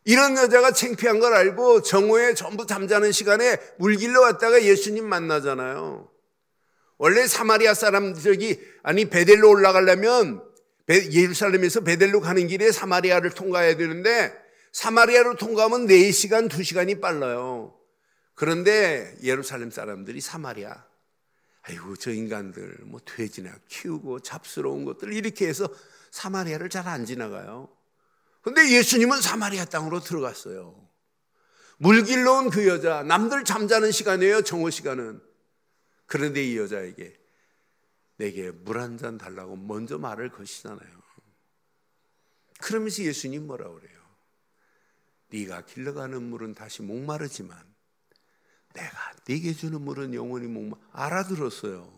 이런 0.06 0.38
여자가 0.38 0.72
창피한 0.72 1.20
걸 1.20 1.34
알고 1.34 1.82
정오에 1.82 2.36
전부 2.36 2.68
잠자는 2.68 3.12
시간에 3.12 3.58
물길로 3.78 4.22
왔다가 4.22 4.64
예수님 4.64 5.06
만나잖아요. 5.06 6.15
원래 6.98 7.28
사마리아 7.28 7.74
사람들이 7.74 8.60
아니 8.84 9.06
베델로 9.10 9.50
올라가려면 9.50 10.44
예루살렘에서 10.90 11.82
베델로 11.82 12.22
가는 12.22 12.48
길에 12.48 12.72
사마리아를 12.72 13.32
통과해야 13.32 13.76
되는데 13.76 14.34
사마리아로 14.72 15.36
통과하면 15.36 15.88
4시간, 15.88 16.50
2시간이 16.50 17.02
빨라요. 17.02 17.78
그런데 18.34 19.16
예루살렘 19.24 19.72
사람들이 19.72 20.22
사마리아 20.22 20.86
아이고 21.64 21.96
저 21.96 22.12
인간들 22.12 22.78
뭐 22.84 23.00
돼지나 23.04 23.52
키우고 23.68 24.20
잡스러운 24.20 24.86
것들 24.86 25.14
이렇게 25.14 25.48
해서 25.48 25.68
사마리아를 26.12 26.70
잘 26.70 26.88
안 26.88 27.06
지나가요. 27.06 27.70
근데 28.42 28.70
예수님은 28.70 29.22
사마리아 29.22 29.66
땅으로 29.66 30.02
들어갔어요. 30.02 30.76
물길로 31.78 32.38
온 32.38 32.50
그 32.50 32.68
여자 32.68 33.04
남들 33.04 33.44
잠자는 33.44 33.92
시간이에요. 33.92 34.44
정오 34.44 34.70
시간은. 34.70 35.20
그런데 36.08 36.44
이 36.44 36.58
여자에게 36.58 37.20
내게 38.18 38.52
물 38.52 38.78
한 38.80 38.98
잔 38.98 39.18
달라고 39.18 39.56
먼저 39.56 39.98
말을 39.98 40.30
거시잖아요. 40.32 41.04
그러면서 42.60 43.04
예수님 43.04 43.48
뭐라 43.48 43.70
그래요? 43.70 43.96
네가 45.30 45.66
길러가는 45.66 46.22
물은 46.24 46.54
다시 46.54 46.82
목마르지만 46.82 47.58
내가 48.74 49.14
네게 49.28 49.54
주는 49.54 49.82
물은 49.82 50.14
영원히 50.14 50.48
목마 50.48 50.78
알아들었어요. 50.92 51.94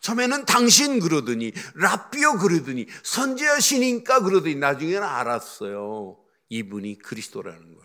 처음에는 0.00 0.44
당신 0.44 1.00
그러더니 1.00 1.52
라비오 1.74 2.34
그러더니 2.38 2.86
선지하시니까 3.02 4.20
그러더니 4.20 4.56
나중에는 4.56 5.02
알았어요. 5.02 6.22
이분이 6.50 6.98
그리스도라는 6.98 7.74
걸. 7.74 7.84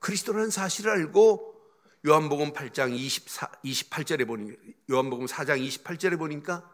그리스도라는 0.00 0.50
사실을 0.50 0.90
알고 0.90 1.57
요한복음 2.06 2.52
8장 2.52 2.92
24, 2.94 3.48
28절에 3.64 4.26
보니 4.26 4.52
요한복음 4.90 5.26
4장 5.26 5.60
28절에 5.66 6.18
보니까 6.18 6.70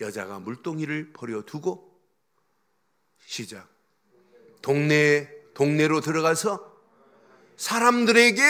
여자가 0.00 0.38
물동이를 0.38 1.12
버려 1.12 1.42
두고 1.42 2.00
시작. 3.26 3.68
동네 4.62 5.28
동네로 5.54 6.00
들어가서 6.00 6.76
사람들에게 7.56 8.42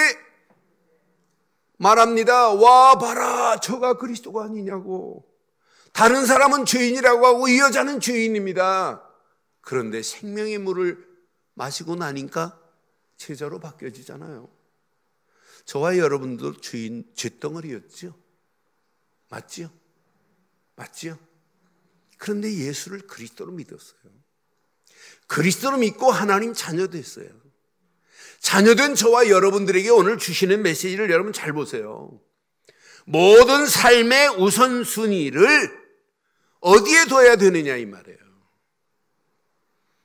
말합니다. 1.79 2.53
와 2.53 2.99
봐라 2.99 3.59
저가 3.61 3.95
그리스도가 3.95 4.45
아니냐고. 4.45 5.25
다른 5.93 6.27
사람은 6.27 6.65
죄인이라고 6.65 7.27
하고 7.27 7.49
이 7.49 7.59
여자는 7.59 8.01
죄인입니다. 8.01 9.03
그런데 9.61 10.03
생명의 10.03 10.59
물을 10.59 11.07
마시고 11.55 11.97
나니까 11.97 12.61
제자로 13.17 13.59
바뀌어지잖아요. 13.59 14.58
저와 15.69 15.99
여러분도 15.99 16.63
주인 16.63 17.05
쇳덩어리였죠. 17.15 18.15
맞지요? 19.29 19.71
맞지요? 20.77 21.19
그런데 22.17 22.51
예수를 22.51 23.01
그리스도로 23.01 23.53
믿었어요. 23.53 24.01
그리스도로 25.27 25.77
믿고 25.77 26.11
하나님 26.11 26.55
자녀 26.55 26.87
됐어요. 26.87 27.29
자녀된 28.41 28.95
저와 28.95 29.29
여러분들에게 29.29 29.91
오늘 29.91 30.17
주시는 30.17 30.63
메시지를 30.63 31.11
여러분 31.11 31.35
잘 31.35 31.53
보세요. 31.53 32.19
모든 33.05 33.67
삶의 33.67 34.37
우선순위를 34.39 35.89
어디에 36.61 37.05
둬야 37.05 37.37
되느냐 37.37 37.77
이 37.77 37.85
말이에요. 37.85 38.19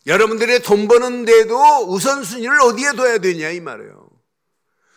여러분들의 0.08 0.62
돈 0.64 0.90
버는 0.90 1.24
데도 1.24 1.88
우선순위를 1.88 2.60
어디에 2.60 2.92
둬야 2.98 3.20
되냐 3.20 3.52
이 3.52 3.62
말이에요. 3.62 4.03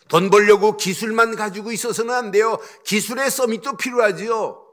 돈 0.07 0.29
벌려고 0.29 0.77
기술만 0.77 1.35
가지고 1.35 1.71
있어서는 1.71 2.13
안 2.13 2.31
돼요. 2.31 2.59
기술의 2.85 3.29
서밋도 3.29 3.77
필요하지요. 3.77 4.65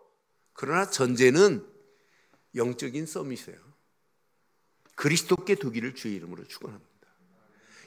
그러나 0.53 0.89
전제는 0.89 1.67
영적인 2.55 3.07
서밋이에요. 3.07 3.59
그리스도께 4.95 5.57
두기를 5.57 5.95
주의 5.95 6.15
이름으로 6.15 6.45
축원합니다. 6.47 6.91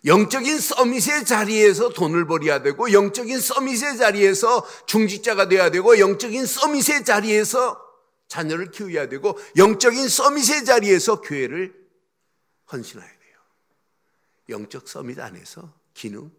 영적인 0.06 0.60
서밋의 0.60 1.26
자리에서 1.26 1.89
돈을 1.89 2.28
벌여야 2.28 2.62
되고 2.62 2.91
영적인 2.91 3.39
서밋의 3.39 3.98
자리에서 3.98 4.66
중직자가 4.86 5.48
돼야 5.48 5.72
되고 5.72 5.98
영적인 5.98 6.45
서밋의 6.45 7.04
자리에서 7.04 7.84
자녀를 8.28 8.72
키워야 8.72 9.08
되고 9.10 9.39
영적인 9.56 10.08
서밋의 10.08 10.66
자리에서 10.66 11.22
교회를 11.22 11.74
헌신해야 12.72 13.08
돼요. 13.08 13.39
영적 14.50 14.88
서밋 14.88 15.20
안에서 15.20 15.74
기능, 15.93 16.32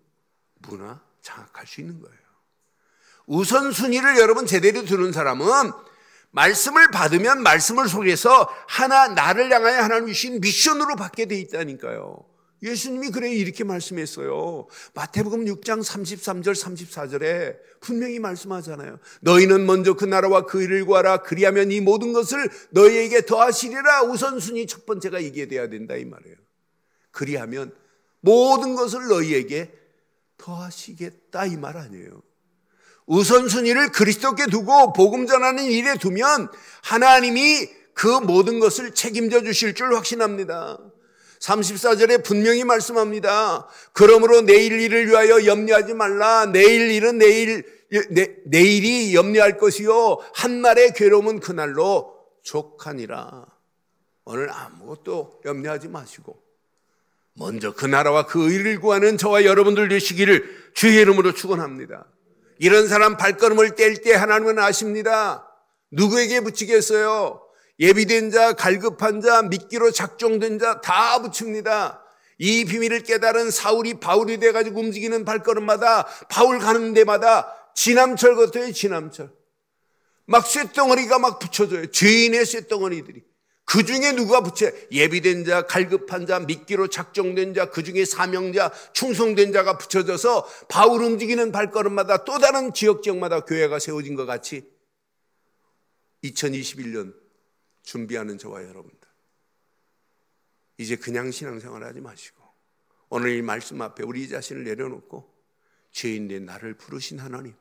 문화 0.58 1.00
장악할 1.22 1.66
수 1.66 1.80
있는 1.80 2.00
거예요. 2.00 2.18
우선순위를 3.26 4.18
여러분 4.18 4.46
제대로 4.46 4.84
두는 4.84 5.12
사람은 5.12 5.46
말씀을 6.30 6.90
받으면 6.90 7.42
말씀을 7.42 7.88
속에서 7.88 8.48
하나 8.66 9.08
나를 9.08 9.52
향하여 9.52 9.82
하나님 9.82 10.08
주신 10.08 10.40
미션으로 10.40 10.96
받게 10.96 11.26
돼 11.26 11.38
있다니까요. 11.38 12.24
예수님이 12.62 13.10
그래 13.10 13.30
이렇게 13.30 13.62
말씀했어요. 13.62 14.66
마태복음 14.94 15.44
6장 15.44 15.80
33절 15.80 16.54
34절에 16.54 17.56
분명히 17.80 18.18
말씀하잖아요. 18.18 18.98
너희는 19.20 19.64
먼저 19.64 19.94
그 19.94 20.04
나라와 20.04 20.44
그 20.44 20.62
일을 20.62 20.84
구하라. 20.84 21.18
그리하면 21.18 21.70
이 21.70 21.80
모든 21.80 22.12
것을 22.12 22.50
너희에게 22.70 23.26
더하시리라. 23.26 24.02
우선순위 24.04 24.66
첫 24.66 24.86
번째가 24.86 25.20
이게 25.20 25.46
돼야 25.46 25.68
된다 25.68 25.94
이 25.94 26.04
말이에요. 26.04 26.36
그리하면 27.12 27.72
모든 28.20 28.74
것을 28.74 29.06
너희에게 29.06 29.72
더하시겠다 30.38 31.46
이 31.46 31.56
말 31.56 31.76
아니에요. 31.76 32.22
우선순위를 33.06 33.90
그리스도께 33.92 34.46
두고 34.46 34.92
복음 34.92 35.26
전하는 35.26 35.64
일에 35.64 35.96
두면 35.96 36.50
하나님이 36.82 37.68
그 37.94 38.06
모든 38.06 38.60
것을 38.60 38.94
책임져 38.94 39.42
주실 39.42 39.74
줄 39.74 39.94
확신합니다. 39.94 40.78
34절에 41.40 42.24
분명히 42.24 42.64
말씀합니다. 42.64 43.66
그러므로 43.92 44.42
내일 44.42 44.72
일을 44.80 45.08
위하여 45.08 45.46
염려하지 45.46 45.94
말라. 45.94 46.46
내일 46.46 46.90
일은 46.90 47.18
내일, 47.18 47.64
내, 48.10 48.36
내일이 48.44 49.14
염려할 49.14 49.56
것이요. 49.56 50.18
한날의 50.34 50.92
괴로움은 50.94 51.40
그날로 51.40 52.14
족하니라. 52.42 53.46
오늘 54.24 54.50
아무것도 54.50 55.40
염려하지 55.44 55.88
마시고 55.88 56.36
먼저 57.38 57.72
그 57.72 57.86
나라와 57.86 58.26
그 58.26 58.50
의를 58.52 58.80
구하는 58.80 59.16
저와 59.16 59.44
여러분들 59.44 59.88
되시기를 59.88 60.72
주의 60.74 60.96
이름으로 60.96 61.32
축원합니다. 61.32 62.06
이런 62.58 62.88
사람 62.88 63.16
발걸음을 63.16 63.76
뗄 63.76 64.02
때 64.02 64.12
하나님은 64.14 64.58
아십니다. 64.58 65.48
누구에게 65.92 66.40
붙이겠어요? 66.40 67.40
예비된 67.78 68.32
자, 68.32 68.52
갈급한 68.54 69.20
자, 69.20 69.42
미끼로 69.42 69.92
작정된 69.92 70.58
자 70.58 70.80
다 70.80 71.22
붙입니다. 71.22 72.02
이 72.38 72.64
비밀을 72.64 73.04
깨달은 73.04 73.50
사울이 73.50 73.94
바울이 74.00 74.38
돼가지고 74.38 74.80
움직이는 74.80 75.24
발걸음마다 75.24 76.06
바울 76.28 76.58
가는 76.58 76.92
데마다 76.92 77.54
지남철 77.74 78.34
같아요, 78.34 78.72
지남철. 78.72 79.30
막 80.26 80.44
쇳덩어리가 80.46 81.18
막 81.20 81.38
붙여져요. 81.38 81.90
죄인의 81.92 82.44
쇳덩어리들이. 82.44 83.22
그 83.68 83.84
중에 83.84 84.12
누가 84.12 84.40
붙여? 84.40 84.72
예비된 84.90 85.44
자, 85.44 85.60
갈급한 85.60 86.24
자, 86.24 86.40
미끼로 86.40 86.86
작정된 86.86 87.52
자, 87.52 87.68
그 87.68 87.82
중에 87.82 88.06
사명자, 88.06 88.72
충성된 88.94 89.52
자가 89.52 89.76
붙여져서 89.76 90.48
바울 90.70 91.02
움직이는 91.02 91.52
발걸음마다 91.52 92.24
또 92.24 92.38
다른 92.38 92.72
지역 92.72 93.02
지역마다 93.02 93.44
교회가 93.44 93.78
세워진 93.78 94.14
것 94.14 94.24
같이 94.24 94.66
2021년 96.24 97.14
준비하는 97.82 98.38
저와 98.38 98.62
여러분들. 98.62 99.06
이제 100.78 100.96
그냥 100.96 101.30
신앙생활 101.30 101.84
하지 101.84 102.00
마시고 102.00 102.42
오늘 103.10 103.36
이 103.36 103.42
말씀 103.42 103.82
앞에 103.82 104.02
우리 104.02 104.30
자신을 104.30 104.64
내려놓고 104.64 105.30
죄인 105.90 106.28
된 106.28 106.46
나를 106.46 106.72
부르신 106.72 107.18
하나님, 107.18 107.54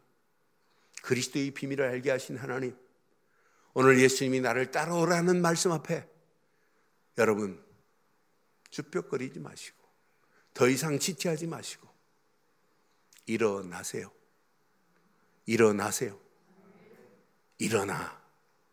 그리스도의 1.02 1.52
비밀을 1.52 1.84
알게 1.84 2.12
하신 2.12 2.38
하나님, 2.38 2.78
오늘 3.80 4.00
예수님이 4.00 4.42
나를 4.42 4.72
따라오라는 4.72 5.40
말씀 5.40 5.72
앞에 5.72 6.10
여러분 7.20 7.64
주뼛거리지 8.72 9.40
마시고 9.40 9.78
더 10.56 10.68
이상 10.68 10.98
지체하지 10.98 11.46
마시고 11.46 11.88
일어나세요. 13.28 14.12
일어나세요. 15.46 16.20
일어나 17.60 18.20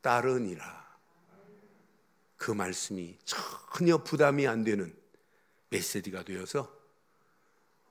따르니라. 0.00 0.98
그 2.36 2.52
말씀이 2.52 3.18
전혀 3.26 4.02
부담이 4.02 4.46
안 4.46 4.64
되는 4.64 4.98
메시지가 5.68 6.22
되어서 6.22 6.74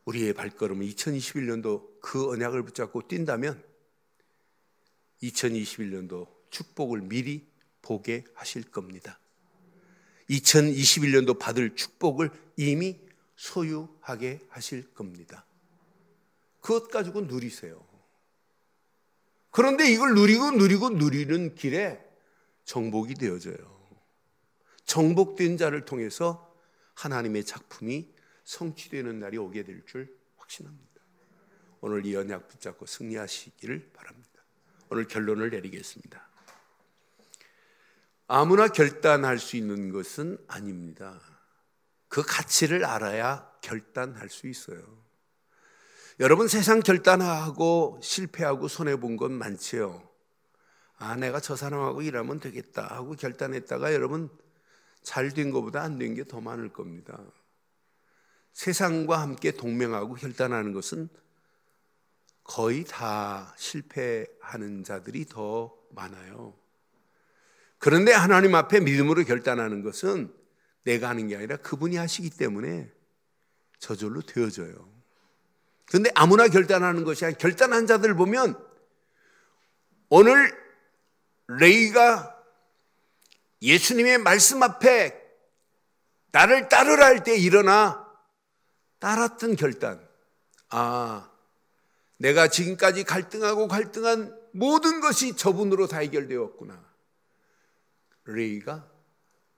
우리의 0.05 0.33
발걸음은 0.33 0.83
2021년도 0.87 2.01
그 2.01 2.27
언약을 2.31 2.63
붙잡고 2.63 3.07
뛴다면 3.07 3.63
2021년도 5.21 6.42
축복을 6.53 7.01
미리 7.01 7.47
보게 7.81 8.23
하실 8.35 8.63
겁니다. 8.63 9.19
2021년도 10.29 11.39
받을 11.39 11.75
축복을 11.75 12.29
이미 12.57 13.01
소유하게 13.35 14.39
하실 14.49 14.93
겁니다. 14.93 15.45
그것 16.61 16.89
가지고 16.89 17.21
누리세요. 17.21 17.83
그런데 19.49 19.91
이걸 19.91 20.13
누리고 20.13 20.51
누리고 20.51 20.91
누리는 20.91 21.55
길에 21.55 21.99
정복이 22.65 23.15
되어져요. 23.15 23.73
정복된 24.85 25.57
자를 25.57 25.85
통해서 25.85 26.55
하나님의 26.93 27.43
작품이 27.45 28.13
성취되는 28.45 29.19
날이 29.19 29.37
오게 29.37 29.63
될 29.63 29.83
줄 29.85 30.15
확신합니다. 30.37 31.01
오늘 31.81 32.05
이 32.05 32.15
언약 32.15 32.47
붙잡고 32.47 32.85
승리하시기를 32.85 33.91
바랍니다. 33.93 34.29
오늘 34.89 35.07
결론을 35.07 35.49
내리겠습니다. 35.49 36.32
아무나 38.35 38.67
결단할 38.67 39.37
수 39.37 39.57
있는 39.57 39.91
것은 39.91 40.39
아닙니다. 40.47 41.19
그 42.07 42.23
가치를 42.25 42.83
알아야 42.83 43.47
결단할 43.61 44.27
수 44.29 44.47
있어요. 44.47 44.81
여러분 46.19 46.47
세상 46.47 46.79
결단하고 46.79 47.99
실패하고 48.01 48.67
손해 48.67 48.95
본 48.95 49.17
건 49.17 49.33
많지요. 49.33 50.01
아, 50.97 51.15
내가 51.15 51.39
저 51.39 51.55
사람하고 51.55 52.01
일하면 52.01 52.39
되겠다 52.39 52.87
하고 52.87 53.11
결단했다가 53.13 53.93
여러분 53.93 54.29
잘 55.03 55.29
된 55.29 55.51
것보다 55.51 55.83
안 55.83 55.99
된 55.99 56.15
게 56.15 56.23
더 56.23 56.41
많을 56.41 56.73
겁니다. 56.73 57.19
세상과 58.53 59.21
함께 59.21 59.51
동맹하고 59.51 60.15
결단하는 60.15 60.73
것은 60.73 61.07
거의 62.43 62.83
다 62.83 63.53
실패하는 63.59 64.83
자들이 64.83 65.25
더 65.25 65.71
많아요. 65.91 66.62
그런데 67.83 68.13
하나님 68.13 68.55
앞에 68.55 68.79
믿음으로 68.79 69.25
결단하는 69.25 69.83
것은 69.83 70.33
내가 70.85 71.09
하는 71.09 71.27
게 71.27 71.35
아니라 71.35 71.57
그분이 71.57 71.97
하시기 71.97 72.29
때문에 72.29 72.89
저절로 73.77 74.21
되어져요. 74.21 74.89
그런데 75.87 76.09
아무나 76.15 76.47
결단하는 76.47 77.03
것이 77.03 77.25
아니라 77.25 77.37
결단한 77.37 77.85
자들 77.85 78.15
보면 78.15 78.57
오늘 80.07 80.57
레이가 81.49 82.41
예수님의 83.61 84.19
말씀 84.19 84.63
앞에 84.63 85.21
나를 86.31 86.69
따르라 86.69 87.07
할 87.07 87.25
때 87.25 87.35
일어나 87.35 88.09
따랐던 88.99 89.57
결단. 89.57 90.07
아, 90.69 91.29
내가 92.15 92.47
지금까지 92.47 93.03
갈등하고 93.03 93.67
갈등한 93.67 94.33
모든 94.53 95.01
것이 95.01 95.35
저분으로 95.35 95.87
다 95.87 95.97
해결되었구나. 95.97 96.81
레이가 98.25 98.89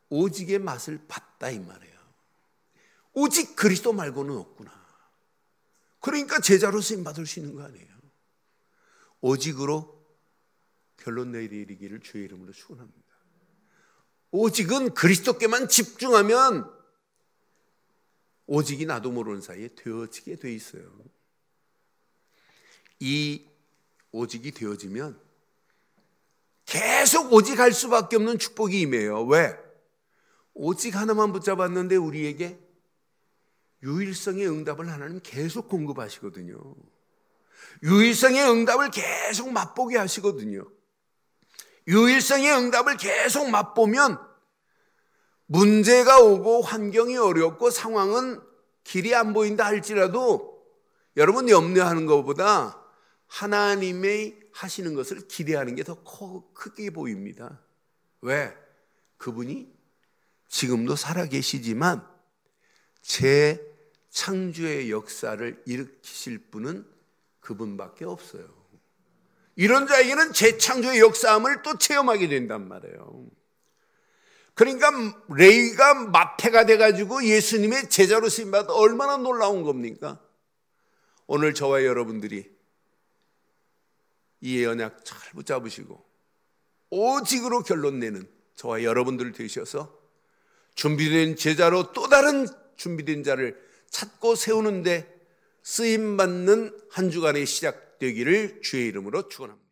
오직의 0.09 0.59
맛을 0.59 0.99
봤다 1.07 1.49
이 1.49 1.59
말이에요. 1.59 1.95
오직 3.13 3.55
그리스도 3.55 3.93
말고는 3.93 4.35
없구나. 4.35 4.85
그러니까 5.99 6.39
제자로 6.39 6.81
쓰임 6.81 7.03
받을 7.03 7.25
수 7.25 7.39
있는 7.39 7.55
거 7.55 7.63
아니에요. 7.63 7.95
오직으로 9.21 9.95
결론 10.97 11.31
내리기를 11.31 12.01
주의 12.01 12.25
이름으로 12.25 12.51
축원합니다. 12.51 13.05
오직은 14.31 14.93
그리스도께만 14.93 15.69
집중하면 15.69 16.71
오직이 18.47 18.85
나도 18.85 19.11
모르는 19.11 19.41
사이에 19.41 19.69
되어지게 19.75 20.35
돼 20.35 20.53
있어요. 20.53 20.83
이 22.99 23.47
오직이 24.11 24.51
되어지면 24.51 25.19
계속 26.75 27.31
오직 27.31 27.59
할 27.59 27.71
수밖에 27.71 28.17
없는 28.17 28.37
축복이 28.37 28.81
임해요. 28.81 29.23
왜? 29.25 29.57
오직 30.53 30.95
하나만 30.95 31.31
붙잡았는데 31.31 31.95
우리에게 31.95 32.59
유일성의 33.83 34.47
응답을 34.47 34.91
하나님 34.91 35.21
계속 35.23 35.69
공급하시거든요. 35.69 36.57
유일성의 37.83 38.49
응답을 38.49 38.91
계속 38.91 39.51
맛보게 39.51 39.97
하시거든요. 39.97 40.65
유일성의 41.87 42.51
응답을 42.51 42.97
계속 42.97 43.49
맛보면 43.49 44.19
문제가 45.45 46.19
오고 46.19 46.61
환경이 46.61 47.15
어렵고 47.17 47.69
상황은 47.69 48.41
길이 48.83 49.13
안 49.13 49.33
보인다 49.33 49.65
할지라도 49.65 50.61
여러분 51.15 51.47
염려하는 51.47 52.05
것보다 52.05 52.81
하나님의 53.27 54.44
하시는 54.55 54.93
것을 54.93 55.27
기대하는 55.27 55.75
게 55.75 55.83
더 55.83 56.01
크게 56.53 56.89
보입니다. 56.91 57.59
왜? 58.21 58.55
그분이 59.17 59.69
지금도 60.47 60.95
살아계시지만 60.95 62.07
제 63.01 63.61
창조의 64.09 64.91
역사를 64.91 65.61
일으키실 65.65 66.49
분은 66.51 66.87
그분밖에 67.41 68.05
없어요. 68.05 68.47
이런 69.57 69.87
자에게는 69.87 70.31
재창조의 70.31 70.99
역사함을 71.01 71.61
또 71.61 71.77
체험하게 71.77 72.29
된단 72.29 72.67
말이에요. 72.67 73.27
그러니까 74.53 74.89
레이가 75.29 75.93
마태가 75.95 76.65
돼가지고 76.65 77.25
예수님의 77.25 77.89
제자로 77.89 78.29
쓰임받아 78.29 78.73
얼마나 78.73 79.17
놀라운 79.17 79.63
겁니까? 79.63 80.21
오늘 81.27 81.53
저와 81.53 81.83
여러분들이 81.83 82.54
이 84.45 84.63
언약 84.63 85.03
잘 85.03 85.17
붙잡으시고 85.31 86.05
오직으로 86.91 87.63
결론 87.63 87.99
내는 87.99 88.29
저와 88.53 88.83
여러분들 88.83 89.31
되셔서 89.31 89.99
준비된 90.75 91.35
제자로 91.35 91.93
또 91.93 92.07
다른 92.07 92.45
준비된 92.75 93.23
자를 93.23 93.59
찾고 93.89 94.35
세우는데 94.35 95.11
쓰임 95.63 96.15
받는 96.15 96.79
한 96.91 97.09
주간의 97.09 97.47
시작되기를 97.47 98.61
주의 98.61 98.85
이름으로 98.85 99.29
축원합니다. 99.29 99.64